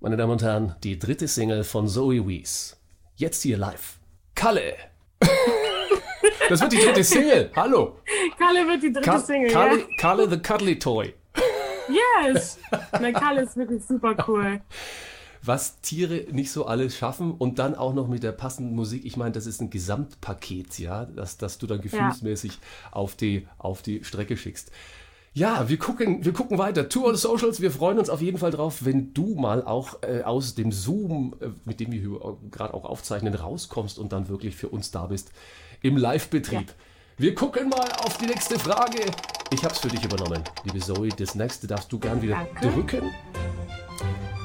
Meine 0.00 0.16
Damen 0.16 0.32
und 0.32 0.42
Herren, 0.42 0.74
die 0.84 0.98
dritte 0.98 1.26
Single 1.26 1.64
von 1.64 1.88
Zoe 1.88 2.26
Wees. 2.28 2.76
Jetzt 3.16 3.42
hier 3.42 3.56
live. 3.56 3.98
Kalle! 4.34 4.74
Das 6.48 6.60
wird 6.60 6.72
die 6.74 6.78
dritte 6.78 7.02
Single. 7.02 7.50
Hallo. 7.56 7.98
Kalle 8.38 8.68
wird 8.68 8.82
die 8.82 8.92
dritte 8.92 9.10
Ka 9.10 9.18
Single, 9.18 9.50
Kalle, 9.50 9.84
Kalle 9.98 10.30
the 10.30 10.38
Cuddly 10.38 10.78
Toy. 10.78 11.12
ja? 11.88 12.28
Yes! 12.30 12.58
Na, 12.92 13.10
Kalle 13.10 13.42
ist 13.42 13.56
wirklich 13.56 13.84
super 13.84 14.14
cool. 14.28 14.60
Was 15.42 15.80
Tiere 15.80 16.26
nicht 16.30 16.52
so 16.52 16.66
alles 16.66 16.96
schaffen 16.96 17.32
und 17.32 17.58
dann 17.58 17.74
auch 17.74 17.94
noch 17.94 18.06
mit 18.06 18.22
der 18.22 18.30
passenden 18.30 18.76
Musik. 18.76 19.04
Ich 19.04 19.16
meine, 19.16 19.32
das 19.32 19.46
ist 19.46 19.60
ein 19.60 19.70
Gesamtpaket, 19.70 20.78
ja, 20.78 21.06
das, 21.06 21.36
das 21.36 21.58
du 21.58 21.66
dann 21.66 21.80
gefühlsmäßig 21.80 22.58
auf, 22.92 23.16
die, 23.16 23.48
auf 23.58 23.82
die 23.82 24.04
Strecke 24.04 24.36
schickst. 24.36 24.70
Ja, 25.36 25.68
wir 25.68 25.76
gucken, 25.76 26.24
wir 26.24 26.32
gucken 26.32 26.56
weiter. 26.56 26.88
Tour 26.88 27.08
on 27.08 27.14
Socials, 27.14 27.60
wir 27.60 27.70
freuen 27.70 27.98
uns 27.98 28.08
auf 28.08 28.22
jeden 28.22 28.38
Fall 28.38 28.52
drauf, 28.52 28.86
wenn 28.86 29.12
du 29.12 29.34
mal 29.34 29.62
auch 29.62 30.02
äh, 30.02 30.22
aus 30.22 30.54
dem 30.54 30.72
Zoom, 30.72 31.36
äh, 31.40 31.48
mit 31.66 31.78
dem 31.78 31.92
wir 31.92 32.00
hier 32.00 32.38
gerade 32.50 32.72
auch 32.72 32.86
aufzeichnen, 32.86 33.34
rauskommst 33.34 33.98
und 33.98 34.14
dann 34.14 34.30
wirklich 34.30 34.56
für 34.56 34.70
uns 34.70 34.92
da 34.92 35.04
bist 35.04 35.32
im 35.82 35.98
Live-Betrieb. 35.98 36.72
Wir 37.18 37.34
gucken 37.34 37.68
mal 37.68 37.86
auf 37.98 38.16
die 38.16 38.24
nächste 38.24 38.58
Frage. 38.58 38.98
Ich 39.52 39.62
habe 39.62 39.74
es 39.74 39.80
für 39.80 39.88
dich 39.88 40.02
übernommen, 40.02 40.42
liebe 40.64 40.78
Zoe. 40.78 41.10
Das 41.10 41.34
nächste 41.34 41.66
darfst 41.66 41.92
du 41.92 41.98
gern 41.98 42.22
wieder 42.22 42.36
Danke. 42.54 42.70
drücken. 42.70 43.02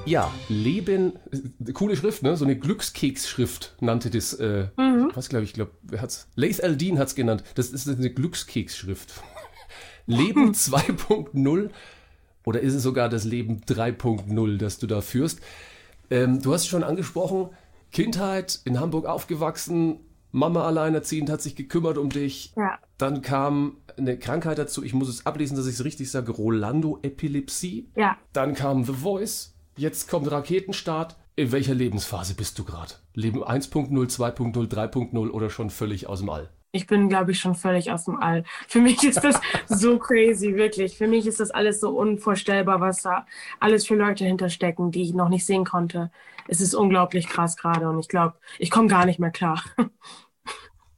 Ja, 0.05 0.29
Leben, 0.49 1.13
äh, 1.65 1.71
coole 1.71 1.95
Schrift, 1.95 2.21
ne? 2.21 2.35
So 2.35 2.43
eine 2.43 2.57
Glückskeksschrift 2.57 3.77
nannte 3.79 4.09
das, 4.09 4.33
äh, 4.33 4.67
was 5.13 5.29
glaube 5.29 5.45
ich, 5.45 5.53
glaube, 5.53 5.71
wer 5.83 6.01
hat's? 6.01 6.27
Laith 6.35 6.61
Aldin 6.61 6.99
hat's 6.99 7.15
genannt. 7.15 7.45
Das 7.55 7.69
ist 7.69 7.87
eine 7.87 8.09
Glückskeksschrift. 8.09 9.13
Leben 10.05 10.51
2.0 10.53 11.69
Oder 12.45 12.59
ist 12.61 12.73
es 12.73 12.83
sogar 12.83 13.09
das 13.09 13.23
Leben 13.23 13.61
3.0, 13.67 14.57
das 14.57 14.79
du 14.79 14.87
da 14.87 15.01
führst? 15.01 15.39
Ähm, 16.09 16.41
du 16.41 16.53
hast 16.53 16.67
schon 16.67 16.83
angesprochen, 16.83 17.49
Kindheit, 17.91 18.59
in 18.65 18.79
Hamburg 18.79 19.05
aufgewachsen, 19.05 19.99
Mama 20.31 20.63
alleinerziehend 20.65 21.29
hat 21.29 21.41
sich 21.41 21.55
gekümmert 21.55 21.97
um 21.97 22.09
dich. 22.09 22.53
Ja. 22.55 22.79
Dann 22.97 23.21
kam 23.21 23.77
eine 23.97 24.17
Krankheit 24.17 24.57
dazu, 24.57 24.83
ich 24.83 24.93
muss 24.93 25.09
es 25.09 25.25
ablesen, 25.25 25.57
dass 25.57 25.67
ich 25.67 25.75
es 25.75 25.83
richtig 25.83 26.09
sage, 26.09 26.31
Rolando-Epilepsie. 26.31 27.89
Ja. 27.95 28.17
Dann 28.33 28.53
kam 28.53 28.85
The 28.85 28.93
Voice, 28.93 29.55
jetzt 29.77 30.09
kommt 30.09 30.31
Raketenstart. 30.31 31.17
In 31.35 31.51
welcher 31.51 31.73
Lebensphase 31.73 32.33
bist 32.33 32.59
du 32.59 32.63
gerade? 32.63 32.93
Leben 33.13 33.43
1.0, 33.43 33.89
2.0, 33.91 34.53
3.0 34.69 35.29
oder 35.29 35.49
schon 35.49 35.69
völlig 35.69 36.07
aus 36.07 36.19
dem 36.19 36.29
All? 36.29 36.49
Ich 36.73 36.87
bin, 36.87 37.09
glaube 37.09 37.31
ich, 37.31 37.39
schon 37.39 37.55
völlig 37.55 37.91
aus 37.91 38.05
dem 38.05 38.17
All. 38.17 38.45
Für 38.67 38.79
mich 38.79 39.03
ist 39.03 39.23
das 39.23 39.39
so 39.67 39.99
crazy, 39.99 40.55
wirklich. 40.55 40.97
Für 40.97 41.07
mich 41.07 41.27
ist 41.27 41.41
das 41.41 41.51
alles 41.51 41.81
so 41.81 41.89
unvorstellbar, 41.97 42.79
was 42.79 43.01
da 43.01 43.25
alles 43.59 43.85
für 43.85 43.95
Leute 43.95 44.23
hinterstecken, 44.25 44.91
die 44.91 45.03
ich 45.03 45.13
noch 45.13 45.27
nicht 45.27 45.45
sehen 45.45 45.65
konnte. 45.65 46.11
Es 46.47 46.61
ist 46.61 46.73
unglaublich 46.73 47.27
krass 47.27 47.57
gerade 47.57 47.89
und 47.89 47.99
ich 47.99 48.07
glaube, 48.07 48.35
ich 48.57 48.71
komme 48.71 48.87
gar 48.87 49.05
nicht 49.05 49.19
mehr 49.19 49.31
klar. 49.31 49.63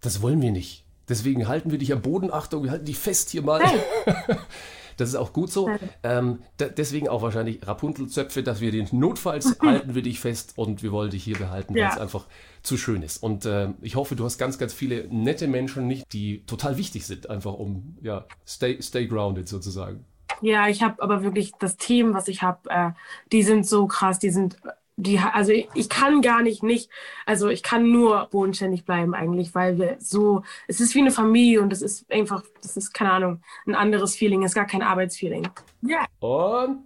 Das 0.01 0.21
wollen 0.21 0.41
wir 0.41 0.51
nicht. 0.51 0.85
Deswegen 1.09 1.47
halten 1.47 1.71
wir 1.71 1.77
dich 1.77 1.91
am 1.91 2.01
Boden. 2.01 2.31
Achtung, 2.31 2.63
wir 2.63 2.71
halten 2.71 2.85
dich 2.85 2.97
fest 2.97 3.29
hier 3.29 3.41
mal. 3.41 3.61
Das 5.03 5.09
ist 5.09 5.15
auch 5.15 5.33
gut 5.33 5.51
so. 5.51 5.69
Ähm, 6.01 6.39
deswegen 6.59 7.09
auch 7.09 7.21
wahrscheinlich 7.21 7.67
Rapunzelzöpfe, 7.67 8.41
dass 8.41 8.61
wir 8.61 8.71
den 8.71 8.87
notfalls 8.93 9.59
halten 9.61 9.95
wir 9.95 10.01
dich 10.01 10.21
fest 10.21 10.53
und 10.55 10.81
wir 10.81 10.93
wollen 10.93 11.11
dich 11.11 11.23
hier 11.25 11.37
behalten, 11.37 11.73
weil 11.73 11.81
Ja. 11.81 11.89
es 11.89 11.97
einfach 11.97 12.25
zu 12.61 12.77
schön 12.77 13.01
ist. 13.01 13.21
Und 13.21 13.45
ähm, 13.45 13.75
ich 13.81 13.95
hoffe, 13.97 14.15
du 14.15 14.23
hast 14.23 14.37
ganz, 14.37 14.57
ganz 14.57 14.71
viele 14.73 15.07
nette 15.13 15.47
Menschen 15.47 15.87
nicht, 15.87 16.13
die 16.13 16.45
total 16.45 16.77
wichtig 16.77 17.05
sind, 17.05 17.29
einfach 17.29 17.53
um 17.53 17.97
ja 18.01 18.25
stay, 18.47 18.81
stay 18.81 19.05
grounded 19.07 19.49
sozusagen. 19.49 20.05
Ja, 20.41 20.67
ich 20.69 20.81
habe 20.81 21.01
aber 21.03 21.21
wirklich 21.23 21.51
das 21.59 21.75
Team, 21.75 22.13
was 22.13 22.29
ich 22.29 22.41
habe, 22.41 22.69
äh, 22.69 22.91
die 23.33 23.43
sind 23.43 23.67
so 23.67 23.87
krass, 23.87 24.19
die 24.19 24.29
sind, 24.29 24.55
die, 24.95 25.19
also 25.19 25.51
ich, 25.51 25.89
kann 25.89 26.21
gar 26.21 26.41
nicht 26.41 26.63
nicht, 26.63 26.89
also 27.25 27.49
ich 27.49 27.63
kann 27.63 27.91
nur 27.91 28.27
bodenständig 28.31 28.85
bleiben 28.85 29.15
eigentlich, 29.15 29.55
weil 29.55 29.77
wir 29.77 29.95
so, 29.99 30.43
es 30.67 30.79
ist 30.79 30.93
wie 30.95 30.99
eine 30.99 31.11
Familie 31.11 31.61
und 31.61 31.73
es 31.73 31.81
ist 31.81 32.11
einfach, 32.11 32.43
das 32.61 32.77
ist 32.77 32.93
keine 32.93 33.11
Ahnung, 33.11 33.41
ein 33.65 33.75
anderes 33.75 34.15
Feeling, 34.15 34.43
es 34.43 34.51
ist 34.51 34.55
gar 34.55 34.67
kein 34.67 34.81
Arbeitsfeeling. 34.81 35.49
Ja, 35.81 36.05
Und 36.19 36.83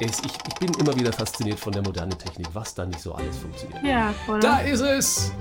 es, 0.00 0.20
ich, 0.20 0.32
ich 0.46 0.54
bin 0.54 0.72
immer 0.74 0.94
wieder 0.96 1.12
fasziniert 1.12 1.58
von 1.58 1.72
der 1.72 1.82
modernen 1.82 2.16
Technik, 2.18 2.48
was 2.52 2.74
da 2.74 2.84
nicht 2.84 3.00
so 3.00 3.14
alles 3.14 3.38
funktioniert. 3.38 3.82
ja, 3.82 4.14
oder? 4.28 4.38
Da 4.38 4.58
ist 4.60 4.80
es! 4.80 5.32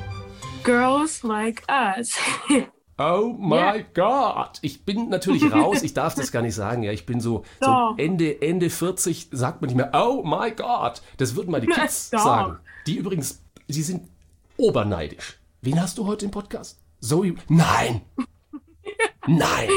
Girls 0.63 1.23
like 1.23 1.63
us. 1.69 2.17
Oh 2.99 3.35
my 3.37 3.85
God! 3.93 4.57
Ich 4.61 4.83
bin 4.83 5.09
natürlich 5.09 5.43
raus, 5.53 5.83
ich 5.83 5.93
darf 5.93 6.15
das 6.15 6.31
gar 6.31 6.41
nicht 6.41 6.55
sagen, 6.55 6.81
ja. 6.83 6.91
Ich 6.91 7.05
bin 7.05 7.21
so, 7.21 7.43
so. 7.61 7.93
Ende, 7.97 8.41
Ende 8.41 8.69
40, 8.71 9.29
sagt 9.31 9.61
man 9.61 9.67
nicht 9.69 9.77
mehr, 9.77 9.91
oh 9.93 10.23
my 10.23 10.51
God! 10.51 11.01
Das 11.17 11.35
würden 11.35 11.51
mal 11.51 11.61
die 11.61 11.67
Kids 11.67 12.09
Doch. 12.09 12.23
sagen. 12.23 12.59
Die 12.87 12.97
übrigens, 12.97 13.41
sie 13.67 13.83
sind 13.83 14.07
oberneidisch. 14.57 15.37
Wen 15.61 15.79
hast 15.79 15.97
du 15.99 16.07
heute 16.07 16.25
im 16.25 16.31
Podcast? 16.31 16.79
Zoe? 16.99 17.35
Nein! 17.49 18.01
Nein! 19.27 19.69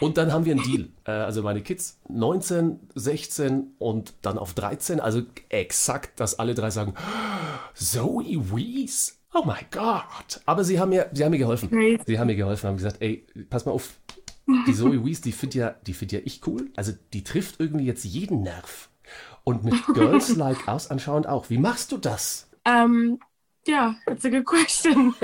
Und 0.00 0.16
dann 0.16 0.32
haben 0.32 0.44
wir 0.44 0.52
einen 0.54 0.62
Deal. 0.62 0.88
Äh, 1.04 1.10
Also 1.10 1.42
meine 1.42 1.60
Kids 1.62 2.00
19, 2.08 2.80
16 2.94 3.74
und 3.78 4.14
dann 4.22 4.38
auf 4.38 4.54
13. 4.54 5.00
Also 5.00 5.22
exakt, 5.50 6.20
dass 6.20 6.38
alle 6.38 6.54
drei 6.54 6.70
sagen, 6.70 6.94
Zoe 7.74 8.50
Wees? 8.54 9.18
Oh 9.34 9.44
my 9.44 9.66
God. 9.72 10.40
Aber 10.46 10.62
sie 10.62 10.78
haben 10.78 10.90
mir, 10.90 11.10
sie 11.12 11.24
haben 11.24 11.32
mir 11.32 11.38
geholfen. 11.38 11.68
Crazy. 11.68 12.00
Sie 12.06 12.18
haben 12.18 12.28
mir 12.28 12.36
geholfen, 12.36 12.68
haben 12.68 12.76
gesagt, 12.76 12.98
ey, 13.00 13.26
pass 13.50 13.66
mal 13.66 13.72
auf. 13.72 13.98
Die 14.66 14.74
Zoe 14.74 15.04
Wees, 15.04 15.22
die 15.22 15.32
findet 15.32 15.54
ja, 15.54 15.70
die 15.86 15.94
findet 15.94 16.20
ja 16.20 16.26
ich 16.26 16.46
cool. 16.46 16.70
Also 16.76 16.92
die 17.12 17.24
trifft 17.24 17.58
irgendwie 17.58 17.86
jetzt 17.86 18.04
jeden 18.04 18.42
Nerv. 18.42 18.90
Und 19.42 19.64
mit 19.64 19.74
Girls 19.94 20.36
Like 20.36 20.68
Us 20.68 20.90
anscheinend 20.90 21.26
auch. 21.26 21.50
Wie 21.50 21.58
machst 21.58 21.92
du 21.92 21.98
das? 21.98 22.48
Ähm, 22.64 23.18
ja, 23.66 23.96
that's 24.06 24.24
a 24.24 24.28
good 24.28 24.44
question. 24.44 25.14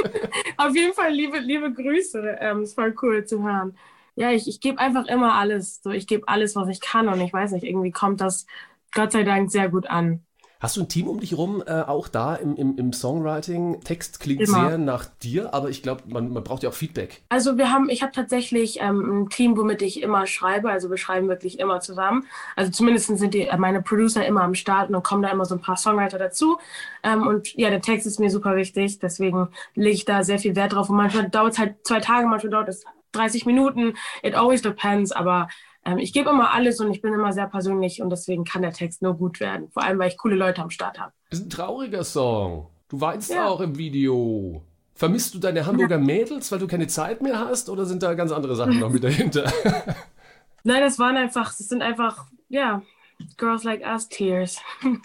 Auf 0.56 0.74
jeden 0.74 0.94
Fall 0.94 1.12
liebe, 1.12 1.38
liebe 1.38 1.72
Grüße. 1.72 2.38
Ähm, 2.40 2.60
es 2.60 2.76
war 2.76 2.90
cool 3.02 3.24
zu 3.24 3.42
hören. 3.42 3.76
Ja, 4.16 4.30
ich, 4.30 4.48
ich 4.48 4.60
gebe 4.60 4.78
einfach 4.78 5.06
immer 5.06 5.34
alles. 5.34 5.82
So, 5.82 5.90
ich 5.90 6.06
gebe 6.06 6.28
alles, 6.28 6.56
was 6.56 6.68
ich 6.68 6.80
kann 6.80 7.08
und 7.08 7.20
ich 7.20 7.32
weiß 7.32 7.52
nicht, 7.52 7.64
irgendwie 7.64 7.90
kommt 7.90 8.20
das 8.20 8.46
Gott 8.92 9.12
sei 9.12 9.22
Dank 9.22 9.50
sehr 9.50 9.68
gut 9.68 9.86
an. 9.88 10.24
Hast 10.60 10.76
du 10.76 10.82
ein 10.82 10.88
Team 10.88 11.08
um 11.08 11.20
dich 11.20 11.38
rum, 11.38 11.62
äh, 11.66 11.80
auch 11.80 12.06
da 12.06 12.34
im, 12.34 12.54
im, 12.54 12.76
im 12.76 12.92
Songwriting? 12.92 13.80
Text 13.80 14.20
klingt 14.20 14.42
Immer. 14.42 14.68
sehr 14.68 14.78
nach 14.78 15.06
dir, 15.22 15.54
aber 15.54 15.70
ich 15.70 15.82
glaube, 15.82 16.02
man, 16.06 16.30
man 16.30 16.44
braucht 16.44 16.62
ja 16.62 16.68
auch 16.68 16.74
Feedback. 16.74 17.22
Also 17.30 17.56
wir 17.56 17.72
haben, 17.72 17.88
ich 17.88 18.02
habe 18.02 18.12
tatsächlich 18.12 18.78
ähm, 18.82 19.22
ein 19.22 19.28
Team, 19.30 19.56
womit 19.56 19.80
ich 19.80 20.02
immer 20.02 20.26
schreibe. 20.26 20.70
Also 20.70 20.90
wir 20.90 20.98
schreiben 20.98 21.28
wirklich 21.28 21.58
immer 21.60 21.80
zusammen. 21.80 22.26
Also 22.56 22.70
zumindest 22.70 23.06
sind 23.06 23.32
die, 23.32 23.46
äh, 23.46 23.56
meine 23.56 23.80
Producer 23.80 24.26
immer 24.26 24.42
am 24.42 24.54
Start 24.54 24.88
und 24.88 24.92
dann 24.92 25.02
kommen 25.02 25.22
da 25.22 25.30
immer 25.30 25.46
so 25.46 25.54
ein 25.54 25.62
paar 25.62 25.78
Songwriter 25.78 26.18
dazu. 26.18 26.58
Ähm, 27.02 27.26
und 27.26 27.54
ja, 27.54 27.70
der 27.70 27.80
Text 27.80 28.06
ist 28.06 28.20
mir 28.20 28.28
super 28.28 28.54
wichtig, 28.54 28.98
deswegen 28.98 29.48
lege 29.74 29.94
ich 29.94 30.04
da 30.04 30.22
sehr 30.24 30.38
viel 30.38 30.56
Wert 30.56 30.74
drauf. 30.74 30.90
Und 30.90 30.96
manchmal 30.96 31.30
dauert 31.30 31.54
es 31.54 31.58
halt 31.58 31.76
zwei 31.84 32.00
Tage, 32.00 32.26
manchmal 32.26 32.50
dauert 32.50 32.68
es 32.68 32.84
30 33.12 33.46
Minuten. 33.46 33.94
It 34.22 34.34
always 34.34 34.60
depends, 34.60 35.10
aber 35.10 35.48
ähm, 35.84 35.98
ich 35.98 36.12
gebe 36.12 36.30
immer 36.30 36.52
alles 36.52 36.80
und 36.80 36.90
ich 36.90 37.00
bin 37.02 37.12
immer 37.12 37.32
sehr 37.32 37.46
persönlich 37.46 38.02
und 38.02 38.10
deswegen 38.10 38.44
kann 38.44 38.62
der 38.62 38.72
Text 38.72 39.02
nur 39.02 39.14
gut 39.16 39.40
werden. 39.40 39.70
Vor 39.70 39.82
allem, 39.82 39.98
weil 39.98 40.08
ich 40.08 40.18
coole 40.18 40.36
Leute 40.36 40.62
am 40.62 40.70
Start 40.70 40.98
habe. 40.98 41.12
Ist 41.30 41.46
ein 41.46 41.50
trauriger 41.50 42.04
Song. 42.04 42.68
Du 42.88 43.00
weinst 43.00 43.30
Ja. 43.30 43.46
auch 43.48 43.60
im 43.60 43.78
Video. 43.78 44.62
Vermisst 44.94 45.32
du 45.34 45.38
deine 45.38 45.64
Hamburger 45.64 45.98
Mädels, 45.98 46.52
weil 46.52 46.58
du 46.58 46.66
keine 46.66 46.86
Zeit 46.86 47.22
mehr 47.22 47.38
hast, 47.38 47.70
oder 47.70 47.86
sind 47.86 48.02
da 48.02 48.12
ganz 48.14 48.32
andere 48.32 48.54
Sachen 48.54 48.78
noch 48.78 48.90
mit 48.90 49.02
dahinter? 49.02 49.50
Nein, 50.64 50.82
das 50.82 50.98
waren 50.98 51.16
einfach, 51.16 51.56
das 51.56 51.68
sind 51.68 51.80
einfach, 51.80 52.26
ja, 52.48 52.82
Girls 53.38 53.64
Like 53.64 53.82
Us 53.86 54.08
Tears. 54.08 54.58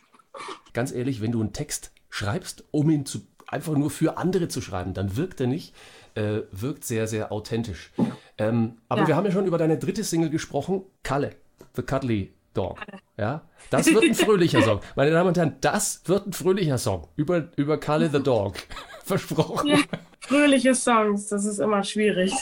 ganz 0.73 0.91
ehrlich, 0.91 1.21
wenn 1.21 1.31
du 1.31 1.39
einen 1.39 1.53
Text 1.53 1.91
schreibst, 2.09 2.65
um 2.71 2.89
ihn 2.89 3.05
zu, 3.05 3.25
einfach 3.47 3.73
nur 3.75 3.89
für 3.89 4.17
andere 4.17 4.49
zu 4.49 4.59
schreiben, 4.61 4.93
dann 4.93 5.15
wirkt 5.15 5.39
er 5.39 5.47
nicht, 5.47 5.73
äh, 6.15 6.41
wirkt 6.51 6.83
sehr, 6.83 7.07
sehr 7.07 7.31
authentisch. 7.31 7.91
Ähm, 8.37 8.77
aber 8.89 9.01
Ja. 9.01 9.07
wir 9.07 9.15
haben 9.15 9.25
ja 9.25 9.31
schon 9.31 9.45
über 9.45 9.57
deine 9.57 9.77
dritte 9.77 10.03
Single 10.03 10.29
gesprochen, 10.29 10.83
Kalle, 11.03 11.35
The 11.75 11.81
Cuddly 11.83 12.33
Dog. 12.53 12.79
Ja, 13.17 13.41
das 13.69 13.85
wird 13.87 14.03
ein 14.03 14.15
fröhlicher 14.15 14.61
Song. 14.61 14.79
Meine 14.95 15.11
Damen 15.11 15.29
und 15.29 15.37
Herren, 15.37 15.55
das 15.61 16.01
wird 16.05 16.27
ein 16.27 16.33
fröhlicher 16.33 16.77
Song 16.77 17.07
über, 17.15 17.49
über 17.55 17.77
Kalle 17.77 18.09
the 18.09 18.21
Dog. 18.21 18.55
Versprochen. 19.03 19.67
Ja, 19.69 19.77
fröhliche 20.21 20.73
Songs, 20.75 21.27
das 21.27 21.45
ist 21.45 21.59
immer 21.59 21.83
schwierig. 21.83 22.33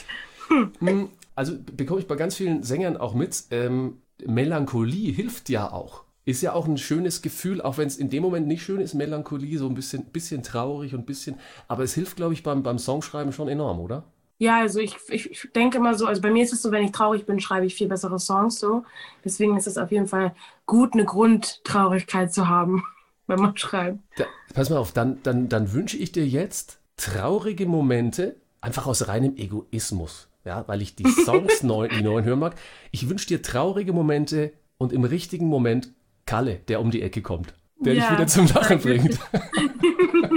Also 1.36 1.54
bekomme 1.76 2.00
ich 2.00 2.08
bei 2.08 2.16
ganz 2.16 2.36
vielen 2.36 2.64
Sängern 2.64 2.98
auch 2.98 3.14
mit, 3.14 3.44
ähm, 3.52 4.02
Melancholie 4.26 5.12
hilft 5.12 5.50
ja 5.50 5.72
auch. 5.72 6.04
Ist 6.26 6.42
ja 6.42 6.54
auch 6.54 6.68
ein 6.68 6.78
schönes 6.78 7.22
Gefühl, 7.22 7.62
auch 7.62 7.78
wenn 7.78 7.88
es 7.88 7.98
in 7.98 8.10
dem 8.10 8.24
Moment 8.24 8.48
nicht 8.48 8.64
schön 8.64 8.80
ist, 8.80 8.94
Melancholie, 8.94 9.58
so 9.58 9.68
ein 9.68 9.74
bisschen, 9.74 10.06
bisschen 10.06 10.42
traurig 10.42 10.94
und 10.94 11.02
ein 11.02 11.06
bisschen, 11.06 11.36
aber 11.68 11.84
es 11.84 11.94
hilft, 11.96 12.16
glaube 12.16 12.34
ich, 12.34 12.44
beim, 12.44 12.64
beim 12.64 12.78
Songschreiben 12.78 13.34
schon 13.34 13.50
enorm, 13.50 13.80
oder? 13.82 14.04
Ja, 14.38 14.60
also 14.60 14.80
ich, 14.80 14.98
ich, 15.10 15.50
denke 15.56 15.78
immer 15.78 15.94
so, 15.94 16.06
also 16.06 16.22
bei 16.22 16.32
mir 16.32 16.44
ist 16.44 16.54
es 16.54 16.62
so, 16.62 16.72
wenn 16.72 16.84
ich 16.84 16.92
traurig 16.92 17.26
bin, 17.26 17.40
schreibe 17.40 17.66
ich 17.66 17.76
viel 17.76 17.88
bessere 17.88 18.20
Songs 18.20 18.60
so. 18.60 18.84
Deswegen 19.24 19.56
ist 19.58 19.68
es 19.68 19.78
auf 19.78 19.92
jeden 19.92 20.08
Fall 20.08 20.36
gut, 20.66 20.94
eine 20.94 21.06
Grundtraurigkeit 21.06 22.34
zu 22.34 22.48
haben, 22.48 22.84
wenn 23.28 23.40
man 23.40 23.56
schreibt. 23.58 24.00
Da, 24.18 24.26
pass 24.54 24.70
mal 24.70 24.78
auf, 24.78 24.92
dann, 24.92 25.22
dann, 25.24 25.50
dann 25.50 25.74
wünsche 25.74 25.98
ich 25.98 26.12
dir 26.12 26.28
jetzt 26.28 26.80
traurige 26.98 27.66
Momente, 27.66 28.36
einfach 28.60 28.88
aus 28.88 29.08
reinem 29.08 29.36
Egoismus, 29.38 30.28
ja, 30.46 30.68
weil 30.68 30.82
ich 30.82 30.96
die 30.96 31.10
Songs 31.10 31.64
neu, 31.64 31.88
die 31.88 32.02
neuen 32.02 32.26
hören 32.26 32.40
mag. 32.40 32.56
Ich 32.92 33.10
wünsche 33.10 33.28
dir 33.28 33.42
traurige 33.42 33.94
Momente 33.94 34.54
und 34.78 34.92
im 34.92 35.04
richtigen 35.04 35.48
Moment 35.48 35.92
Kalle, 36.26 36.60
der 36.68 36.80
um 36.82 36.92
die 36.92 37.02
Ecke 37.02 37.22
kommt, 37.22 37.54
der 37.80 37.94
dich 37.94 38.04
Ja, 38.04 38.14
wieder 38.14 38.28
zum 38.28 38.48
Lachen 38.48 38.80
bringt. 38.80 39.20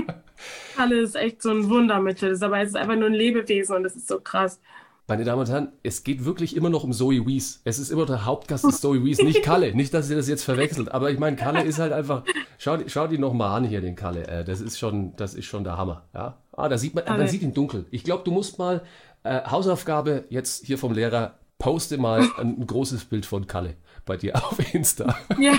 Kalle 0.76 1.00
ist 1.00 1.16
echt 1.16 1.42
so 1.42 1.50
ein 1.50 1.70
Wundermittel, 1.70 2.30
ist 2.30 2.42
aber 2.42 2.60
es 2.60 2.68
ist 2.68 2.76
einfach 2.76 2.96
nur 2.96 3.06
ein 3.06 3.14
Lebewesen 3.14 3.76
und 3.76 3.82
das 3.82 3.96
ist 3.96 4.08
so 4.08 4.20
krass. 4.20 4.60
Meine 5.08 5.24
Damen 5.24 5.40
und 5.40 5.48
Herren, 5.48 5.68
es 5.84 6.02
geht 6.02 6.24
wirklich 6.24 6.56
immer 6.56 6.68
noch 6.68 6.82
um 6.82 6.92
Zoe 6.92 7.24
Wees. 7.26 7.60
Es 7.64 7.78
ist 7.78 7.90
immer 7.90 8.06
der 8.06 8.24
Hauptgast 8.24 8.64
ist 8.64 8.80
Zoe 8.82 9.04
Wees, 9.04 9.22
nicht 9.22 9.42
Kalle. 9.44 9.74
Nicht, 9.74 9.94
dass 9.94 10.10
ihr 10.10 10.16
das 10.16 10.28
jetzt 10.28 10.42
verwechselt. 10.42 10.90
Aber 10.90 11.10
ich 11.12 11.18
meine, 11.18 11.36
Kalle 11.36 11.62
ist 11.62 11.78
halt 11.78 11.92
einfach. 11.92 12.24
Schau, 12.58 12.78
schau 12.88 13.06
die 13.06 13.16
noch 13.16 13.32
mal 13.32 13.56
an 13.56 13.64
hier, 13.64 13.80
den 13.80 13.94
Kalle. 13.94 14.26
Äh, 14.26 14.44
das 14.44 14.60
ist 14.60 14.78
schon, 14.78 15.14
das 15.16 15.34
ist 15.34 15.44
schon 15.44 15.62
der 15.62 15.76
Hammer. 15.76 16.02
Ja. 16.12 16.38
Ah, 16.52 16.68
da 16.68 16.76
sieht 16.76 16.94
man, 16.94 17.04
man 17.06 17.28
sieht 17.28 17.42
ihn 17.42 17.54
dunkel. 17.54 17.86
Ich 17.90 18.02
glaube, 18.02 18.24
du 18.24 18.32
musst 18.32 18.58
mal 18.58 18.82
äh, 19.22 19.42
Hausaufgabe 19.48 20.24
jetzt 20.28 20.66
hier 20.66 20.76
vom 20.76 20.92
Lehrer 20.92 21.34
poste 21.58 21.98
mal 21.98 22.28
ein 22.38 22.66
großes 22.66 23.04
Bild 23.04 23.26
von 23.26 23.46
Kalle 23.46 23.76
bei 24.06 24.16
dir 24.16 24.34
auf 24.44 24.74
Insta. 24.74 25.18
Ja, 25.38 25.52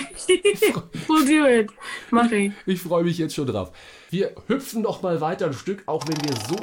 we'll 1.07 1.25
do 1.27 1.45
it. 1.47 1.69
Mach 2.09 2.31
ich. 2.31 2.51
Ich 2.65 2.81
freue 2.81 3.03
mich 3.03 3.17
jetzt 3.17 3.35
schon 3.35 3.45
drauf. 3.47 3.71
Wir 4.09 4.31
hüpfen 4.47 4.81
noch 4.81 5.01
mal 5.03 5.21
weiter 5.21 5.47
ein 5.47 5.53
Stück, 5.53 5.83
auch 5.85 6.07
wenn 6.07 6.17
wir 6.23 6.35
so 6.49 6.55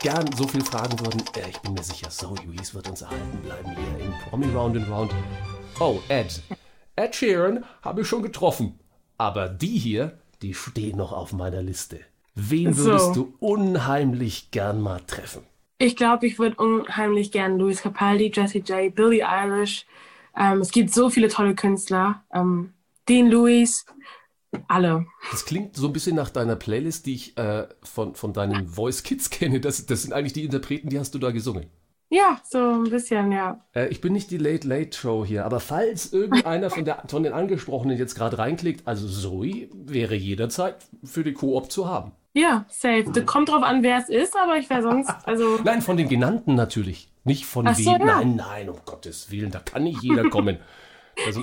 gern 0.00 0.30
so 0.36 0.46
viel 0.48 0.64
fragen 0.64 0.98
würden. 1.00 1.20
Äh, 1.36 1.50
ich 1.50 1.58
bin 1.58 1.74
mir 1.74 1.82
sicher, 1.82 2.08
Zoe 2.08 2.36
Wees 2.46 2.74
wird 2.74 2.88
uns 2.88 3.02
erhalten 3.02 3.38
bleiben 3.42 3.70
hier 3.76 4.04
im 4.06 4.12
Promi 4.30 4.46
Round 4.54 4.76
and 4.76 4.88
Round. 4.88 5.12
Oh, 5.80 5.98
Ed. 6.08 6.40
Ed 6.96 7.14
Sheeran 7.14 7.64
habe 7.82 8.00
ich 8.02 8.08
schon 8.08 8.22
getroffen. 8.22 8.78
Aber 9.18 9.48
die 9.48 9.78
hier, 9.78 10.18
die 10.42 10.54
stehen 10.54 10.96
noch 10.98 11.12
auf 11.12 11.32
meiner 11.32 11.62
Liste. 11.62 12.00
Wen 12.34 12.72
So. 12.74 12.84
würdest 12.84 13.16
du 13.16 13.34
unheimlich 13.40 14.50
gern 14.50 14.80
mal 14.80 15.00
treffen? 15.06 15.42
Ich 15.78 15.96
glaube, 15.96 16.26
ich 16.26 16.38
würde 16.38 16.56
unheimlich 16.56 17.32
gern 17.32 17.58
Louis 17.58 17.82
Capaldi, 17.82 18.30
Jessie 18.34 18.60
J, 18.66 18.94
Billie 18.94 19.26
Eilish, 19.26 19.86
Ähm, 20.36 20.60
es 20.60 20.70
gibt 20.70 20.92
so 20.92 21.10
viele 21.10 21.28
tolle 21.28 21.54
Künstler. 21.54 22.22
Ähm, 22.32 22.72
Dean 23.08 23.28
Lewis, 23.28 23.86
alle. 24.68 25.06
Das 25.30 25.44
klingt 25.44 25.76
so 25.76 25.86
ein 25.86 25.92
bisschen 25.92 26.16
nach 26.16 26.30
deiner 26.30 26.56
Playlist, 26.56 27.06
die 27.06 27.14
ich 27.14 27.38
äh, 27.38 27.66
von, 27.82 28.14
von 28.14 28.32
deinen 28.32 28.68
Voice 28.68 29.02
Kids 29.02 29.30
kenne. 29.30 29.60
Das, 29.60 29.86
das 29.86 30.02
sind 30.02 30.12
eigentlich 30.12 30.32
die 30.32 30.44
Interpreten, 30.44 30.88
die 30.88 30.98
hast 30.98 31.14
du 31.14 31.18
da 31.18 31.30
gesungen. 31.30 31.66
Ja, 32.08 32.40
so 32.44 32.58
ein 32.58 32.84
bisschen, 32.84 33.32
ja. 33.32 33.64
Äh, 33.74 33.88
ich 33.88 34.00
bin 34.00 34.12
nicht 34.12 34.30
die 34.30 34.38
Late 34.38 34.66
Late 34.66 34.96
Show 34.96 35.24
hier, 35.24 35.44
aber 35.44 35.58
falls 35.58 36.12
irgendeiner 36.12 36.70
von, 36.70 36.84
der, 36.84 37.02
von 37.08 37.24
den 37.24 37.32
Angesprochenen 37.32 37.98
jetzt 37.98 38.14
gerade 38.14 38.38
reinklickt, 38.38 38.86
also 38.86 39.08
Zoe 39.08 39.68
wäre 39.74 40.14
jederzeit 40.14 40.76
für 41.02 41.24
die 41.24 41.32
Koop 41.32 41.72
zu 41.72 41.88
haben. 41.88 42.12
Ja, 42.32 42.64
safe. 42.68 43.06
Das 43.12 43.26
kommt 43.26 43.48
drauf 43.48 43.62
an, 43.62 43.82
wer 43.82 43.98
es 43.98 44.08
ist, 44.08 44.36
aber 44.36 44.56
ich 44.56 44.70
wäre 44.70 44.82
sonst, 44.82 45.10
also. 45.24 45.58
Nein, 45.64 45.82
von 45.82 45.96
den 45.96 46.08
genannten 46.08 46.54
natürlich. 46.54 47.10
Nicht 47.26 47.44
von 47.44 47.66
Ach 47.66 47.74
so, 47.74 47.90
wem. 47.90 48.00
ja. 48.00 48.06
Nein, 48.06 48.36
nein, 48.36 48.68
um 48.70 48.78
Gottes 48.84 49.30
Willen, 49.32 49.50
da 49.50 49.58
kann 49.58 49.82
nicht 49.82 50.00
jeder 50.00 50.30
kommen. 50.30 50.58
Also, 51.26 51.42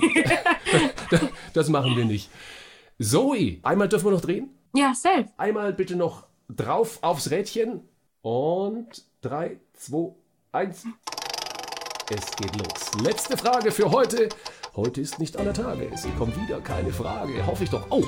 das 1.52 1.68
machen 1.68 1.94
wir 1.94 2.06
nicht. 2.06 2.30
Zoe, 2.98 3.58
einmal 3.62 3.88
dürfen 3.88 4.06
wir 4.06 4.12
noch 4.12 4.20
drehen. 4.22 4.48
Ja, 4.74 4.94
safe. 4.94 5.26
Einmal 5.36 5.72
bitte 5.74 5.94
noch 5.94 6.26
drauf 6.48 6.98
aufs 7.02 7.30
Rädchen. 7.30 7.82
Und 8.22 9.04
3, 9.20 9.58
2, 9.74 10.14
1. 10.52 10.86
Es 12.10 12.36
geht 12.36 12.56
los. 12.56 13.02
Letzte 13.02 13.36
Frage 13.36 13.70
für 13.70 13.90
heute. 13.90 14.30
Heute 14.76 15.02
ist 15.02 15.18
nicht 15.18 15.36
aller 15.36 15.52
Tage. 15.52 15.90
Es 15.92 16.06
kommt 16.16 16.34
wieder 16.40 16.60
keine 16.62 16.92
Frage. 16.92 17.46
Hoffe 17.46 17.64
ich 17.64 17.70
doch. 17.70 17.86
Oh, 17.90 18.04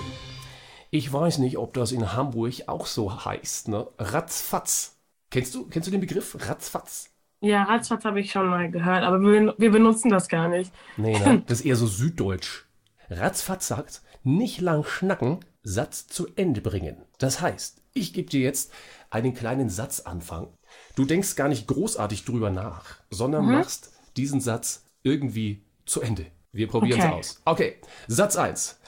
ich 0.91 1.13
weiß 1.13 1.39
nicht, 1.39 1.59
ob 1.59 1.75
das 1.75 1.93
in 1.93 2.15
Hamburg 2.15 2.55
auch 2.69 2.87
so 2.87 3.25
heißt. 3.27 3.69
Ne? 3.69 3.87
Ratzfatz. 3.99 4.97
Kennst 5.31 5.55
du, 5.55 5.67
kennst 5.67 5.89
du 5.89 5.91
den 5.91 6.01
Begriff? 6.01 6.37
Ratzfatz? 6.49 7.11
Ja, 7.47 7.63
Ratzfatz 7.65 8.05
habe 8.05 8.21
ich 8.21 8.33
schon 8.33 8.49
mal 8.49 8.71
gehört, 8.71 9.05
aber 9.05 9.21
wir, 9.21 9.55
wir 9.57 9.71
benutzen 9.71 10.11
das 10.11 10.29
gar 10.29 10.49
nicht. 10.49 10.73
Nee, 10.97 11.19
ne? 11.25 11.43
das 11.47 11.61
ist 11.61 11.67
eher 11.67 11.77
so 11.77 11.87
süddeutsch. 11.87 12.65
Ratzfatz 13.09 13.69
sagt, 13.69 14.03
nicht 14.25 14.61
lang 14.61 14.85
schnacken, 14.85 15.41
Satz 15.63 16.09
zu 16.09 16.27
Ende 16.37 16.61
bringen. 16.61 16.97
Das 17.19 17.41
heißt, 17.41 17.83
ich 17.95 18.13
gebe 18.13 18.29
dir 18.29 18.41
jetzt 18.41 18.73
einen 19.11 19.33
kleinen 19.35 19.69
Satzanfang. 19.69 20.49
Du 20.97 21.05
denkst 21.05 21.37
gar 21.37 21.49
nicht 21.49 21.67
großartig 21.69 22.25
drüber 22.25 22.51
nach, 22.51 22.97
sondern 23.11 23.47
machst 23.47 23.93
diesen 24.17 24.41
Satz 24.41 24.85
irgendwie 25.05 25.65
zu 25.85 26.01
Ende. 26.01 26.27
Wir 26.53 26.67
probieren 26.69 26.99
es 26.99 27.05
Okay. 27.07 27.15
aus. 27.15 27.43
Okay, 27.45 27.77
Satz 28.09 28.37
1. 28.37 28.81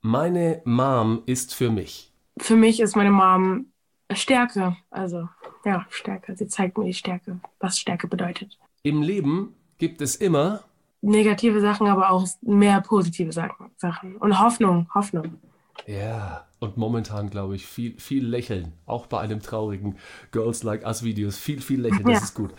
Meine 0.00 0.62
Mom 0.64 1.22
ist 1.26 1.54
für 1.54 1.70
mich. 1.70 2.12
Für 2.38 2.56
mich 2.56 2.80
ist 2.80 2.96
meine 2.96 3.10
Mom 3.10 3.66
Stärke. 4.12 4.76
Also, 4.90 5.28
ja, 5.66 5.84
Stärke. 5.90 6.34
Sie 6.36 6.48
zeigt 6.48 6.78
mir 6.78 6.84
die 6.84 6.94
Stärke, 6.94 7.38
was 7.60 7.78
Stärke 7.78 8.06
bedeutet. 8.06 8.58
Im 8.82 9.02
Leben 9.02 9.54
gibt 9.78 10.00
es 10.00 10.16
immer 10.16 10.60
Negative 11.02 11.60
Sachen, 11.60 11.86
aber 11.88 12.10
auch 12.10 12.26
mehr 12.40 12.80
positive 12.80 13.30
Sachen. 13.32 14.16
Und 14.18 14.40
Hoffnung, 14.40 14.88
Hoffnung. 14.94 15.38
Ja, 15.86 16.46
und 16.58 16.76
momentan 16.78 17.28
glaube 17.30 17.54
ich 17.54 17.66
viel, 17.66 17.98
viel 18.00 18.26
Lächeln. 18.26 18.72
Auch 18.86 19.06
bei 19.06 19.20
einem 19.20 19.40
traurigen 19.40 19.98
Girls 20.32 20.62
Like 20.62 20.84
Us 20.86 21.04
Videos. 21.04 21.36
Viel, 21.38 21.60
viel 21.60 21.80
Lächeln, 21.82 22.04
das 22.04 22.12
Ja. 22.14 22.18
ist 22.24 22.34
gut. 22.34 22.54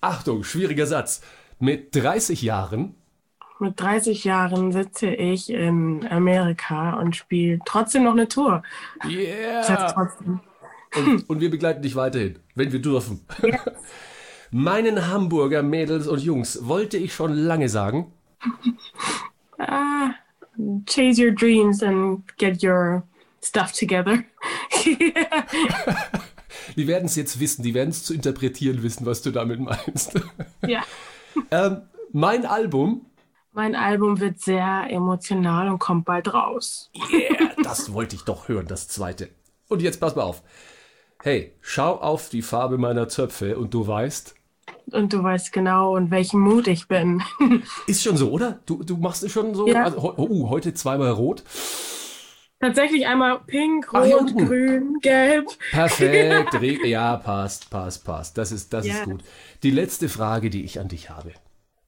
Achtung, 0.00 0.42
schwieriger 0.42 0.86
Satz. 0.86 1.22
Mit 1.58 1.94
30 1.94 2.42
Jahren, 2.42 2.96
Mit 3.60 3.80
30 3.80 4.24
Jahren 4.24 4.72
sitze 4.72 5.06
ich 5.06 5.48
in 5.48 6.06
Amerika 6.10 6.98
und 7.00 7.16
spiele 7.16 7.58
trotzdem 7.64 8.04
noch 8.04 8.12
eine 8.12 8.28
Tour. 8.28 8.62
Yeah! 9.06 9.62
Und, 10.96 11.28
und 11.28 11.40
wir 11.40 11.50
begleiten 11.50 11.82
dich 11.82 11.96
weiterhin, 11.96 12.38
wenn 12.54 12.72
wir 12.72 12.80
dürfen. 12.80 13.20
Meinen 14.50 15.08
Hamburger 15.08 15.62
Mädels 15.62 16.06
und 16.06 16.20
Jungs 16.22 16.66
wollte 16.66 16.96
ich 16.96 17.14
schon 17.14 17.34
lange 17.34 17.68
sagen, 17.68 18.12
Ah, 19.58 20.10
chase 20.86 21.20
your 21.22 21.32
dreams 21.32 21.82
and 21.82 22.22
get 22.38 22.62
your 22.62 23.02
stuff 23.42 23.72
together. 23.72 24.22
die 26.76 26.86
werden 26.86 27.06
es 27.06 27.16
jetzt 27.16 27.40
wissen, 27.40 27.62
die 27.62 27.74
werden 27.74 27.90
es 27.90 28.04
zu 28.04 28.14
interpretieren 28.14 28.82
wissen, 28.82 29.06
was 29.06 29.22
du 29.22 29.30
damit 29.30 29.60
meinst. 29.60 30.20
ja. 30.66 30.82
ähm, 31.50 31.82
mein 32.12 32.46
Album, 32.46 33.06
Mein 33.52 33.74
Album 33.74 34.20
wird 34.20 34.40
sehr 34.40 34.86
emotional 34.90 35.68
und 35.68 35.78
kommt 35.78 36.04
bald 36.04 36.32
raus. 36.32 36.90
yeah, 37.12 37.50
das 37.62 37.92
wollte 37.92 38.16
ich 38.16 38.22
doch 38.22 38.48
hören, 38.48 38.66
das 38.66 38.88
zweite. 38.88 39.30
Und 39.68 39.82
jetzt 39.82 39.98
pass 40.00 40.14
mal 40.14 40.22
auf. 40.22 40.42
Hey, 41.26 41.50
schau 41.60 41.96
auf 41.96 42.28
die 42.28 42.40
Farbe 42.40 42.78
meiner 42.78 43.08
Zöpfe 43.08 43.58
und 43.58 43.74
du 43.74 43.84
weißt, 43.84 44.36
Und 44.92 45.12
du 45.12 45.24
weißt 45.24 45.52
genau, 45.52 45.96
in 45.96 46.12
welchem 46.12 46.38
Mut 46.38 46.68
ich 46.68 46.86
bin. 46.86 47.20
ist 47.88 48.04
schon 48.04 48.16
so, 48.16 48.30
oder? 48.30 48.60
Du, 48.64 48.84
du 48.84 48.96
machst 48.96 49.24
es 49.24 49.32
schon 49.32 49.52
so, 49.56 49.66
Ja. 49.66 49.82
also, 49.82 50.14
oh, 50.18 50.48
heute 50.50 50.72
zweimal 50.72 51.10
rot. 51.10 51.42
Tatsächlich 52.60 53.08
einmal 53.08 53.40
pink, 53.40 53.88
Ach, 53.92 54.04
rot, 54.04 54.20
unten. 54.20 54.46
grün, 54.46 54.98
gelb. 55.02 55.48
Perfekt, 55.72 56.54
ja, 56.86 57.16
passt, 57.16 57.70
passt, 57.70 58.04
passt. 58.04 58.38
Das 58.38 58.52
ist, 58.52 58.72
das 58.72 58.86
Ja. 58.86 58.92
ist 58.94 59.02
gut. 59.02 59.24
Die 59.64 59.72
letzte 59.72 60.08
Frage, 60.08 60.48
die 60.48 60.62
ich 60.64 60.78
an 60.78 60.86
dich 60.86 61.10
habe. 61.10 61.32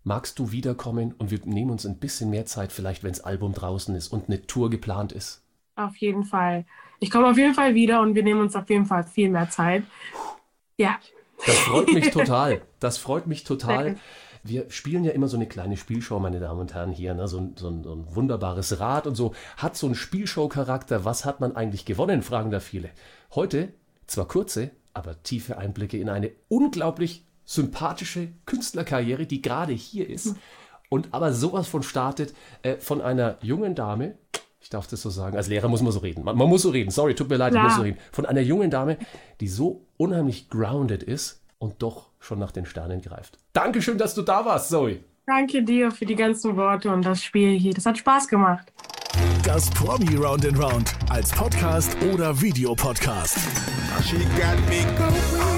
Magst 0.03 0.41
du 0.41 0.51
wiederkommen 0.51 1.15
und 1.17 1.31
wir 1.31 1.39
nehmen 1.45 1.71
uns 1.71 1.87
ein 1.87 2.01
bisschen 2.01 2.31
mehr 2.31 2.47
Zeit, 2.47 2.73
vielleicht 2.73 3.05
wenn 3.05 3.13
das 3.13 3.21
Album 3.21 3.53
draußen 3.53 3.95
ist 3.95 4.09
und 4.09 4.27
eine 4.27 4.43
Tour 4.49 4.69
geplant 4.69 5.13
ist? 5.13 5.45
Auf 5.79 5.97
jeden 5.97 6.25
Fall. 6.25 6.65
Ich 7.01 7.11
komme 7.11 7.29
auf 7.29 7.39
jeden 7.39 7.55
Fall 7.55 7.75
wieder 7.75 8.01
und 8.01 8.15
wir 8.15 8.25
nehmen 8.25 8.41
uns 8.41 8.57
auf 8.57 8.69
jeden 8.69 8.87
Fall 8.87 9.05
viel 9.05 9.31
mehr 9.31 9.49
Zeit. 9.49 9.85
Ja. 10.77 10.99
Das 11.47 11.57
freut 11.57 11.93
mich 11.93 12.11
total. 12.11 12.63
Das 12.81 12.97
freut 12.97 13.27
mich 13.27 13.43
total. 13.43 13.97
Wir 14.45 14.71
spielen 14.71 15.03
ja 15.03 15.11
immer 15.11 15.27
so 15.27 15.37
eine 15.37 15.49
kleine 15.49 15.77
Spielshow, 15.77 16.21
meine 16.21 16.39
Damen 16.39 16.61
und 16.61 16.75
Herren, 16.75 16.93
hier. 16.93 17.13
Ne? 17.13 17.27
So, 17.27 17.39
ein, 17.39 17.57
so, 17.57 17.69
ein, 17.71 17.83
so 17.83 17.93
ein 17.93 18.15
wunderbares 18.15 18.79
Rad 18.79 19.09
und 19.09 19.17
so. 19.17 19.35
Hat 19.57 19.77
so 19.77 19.87
einen 19.87 19.97
Spielshow-Charakter. 19.97 21.05
Was 21.05 21.25
hat 21.25 21.41
man 21.41 21.57
eigentlich 21.57 21.85
gewonnen, 21.85 22.23
fragen 22.23 22.53
da 22.53 22.61
viele. 22.61 22.91
Heute 23.35 23.73
zwar 24.07 24.29
kurze, 24.29 24.71
aber 24.95 25.21
tiefe 25.25 25.59
Einblicke 25.59 25.99
in 25.99 26.09
eine 26.09 26.31
unglaublich 26.49 27.25
sympathische 27.45 28.29
Künstlerkarriere, 28.47 29.27
die 29.27 29.43
gerade 29.43 29.73
hier 29.73 30.09
ist. 30.09 30.37
Und 30.89 31.13
aber 31.13 31.33
sowas 31.33 31.69
von 31.69 31.83
startet 31.83 32.35
äh, 32.63 32.77
von 32.77 33.01
einer 33.01 33.39
jungen 33.43 33.75
Dame, 33.75 34.15
ich 34.61 34.71
darf 34.71 34.87
das 34.87 35.03
so 35.03 35.11
sagen, 35.11 35.37
als 35.37 35.49
Lehrer 35.49 35.69
muss 35.69 35.83
man 35.83 35.93
so 35.93 36.01
reden. 36.01 36.25
Man, 36.25 36.37
man 36.37 36.49
muss 36.49 36.63
so 36.63 36.71
reden, 36.71 36.91
sorry, 36.91 37.15
tut 37.15 37.29
mir 37.29 37.37
leid, 37.37 37.53
ich 37.53 37.55
Klar. 37.55 37.65
muss 37.65 37.77
so 37.77 37.83
reden. 37.83 37.99
Von 38.13 38.27
einer 38.27 38.41
jungen 38.41 38.71
Dame, 38.71 38.99
die 39.41 39.49
so 39.49 39.87
unheimlich 39.97 40.49
grounded 40.51 41.03
ist 41.03 41.43
und 41.59 41.83
doch 41.83 42.09
schon 42.21 42.39
nach 42.39 42.53
den 42.53 42.67
Sternen 42.67 43.01
greift. 43.01 43.39
Dankeschön, 43.53 43.99
dass 43.99 44.15
du 44.15 44.23
da 44.23 44.45
warst, 44.45 44.71
Zoe. 44.71 45.01
Danke 45.27 45.63
dir 45.63 45.91
für 45.91 46.07
die 46.07 46.17
ganzen 46.17 46.57
Worte 46.57 46.91
und 46.91 47.05
das 47.05 47.23
Spiel 47.23 47.59
hier. 47.59 47.75
Das 47.75 47.85
hat 47.87 47.99
Spaß 47.99 48.29
gemacht. 48.29 48.73
Das 49.45 49.69
Promi 49.71 50.17
Round 50.17 50.47
and 50.47 50.59
Round 50.59 50.95
als 51.11 51.31
Podcast 51.31 51.97
oder 52.13 52.41
Videopodcast. 52.41 53.39
She 54.03 54.17
got 54.17 54.59
me 54.69 54.85
going 54.97 55.58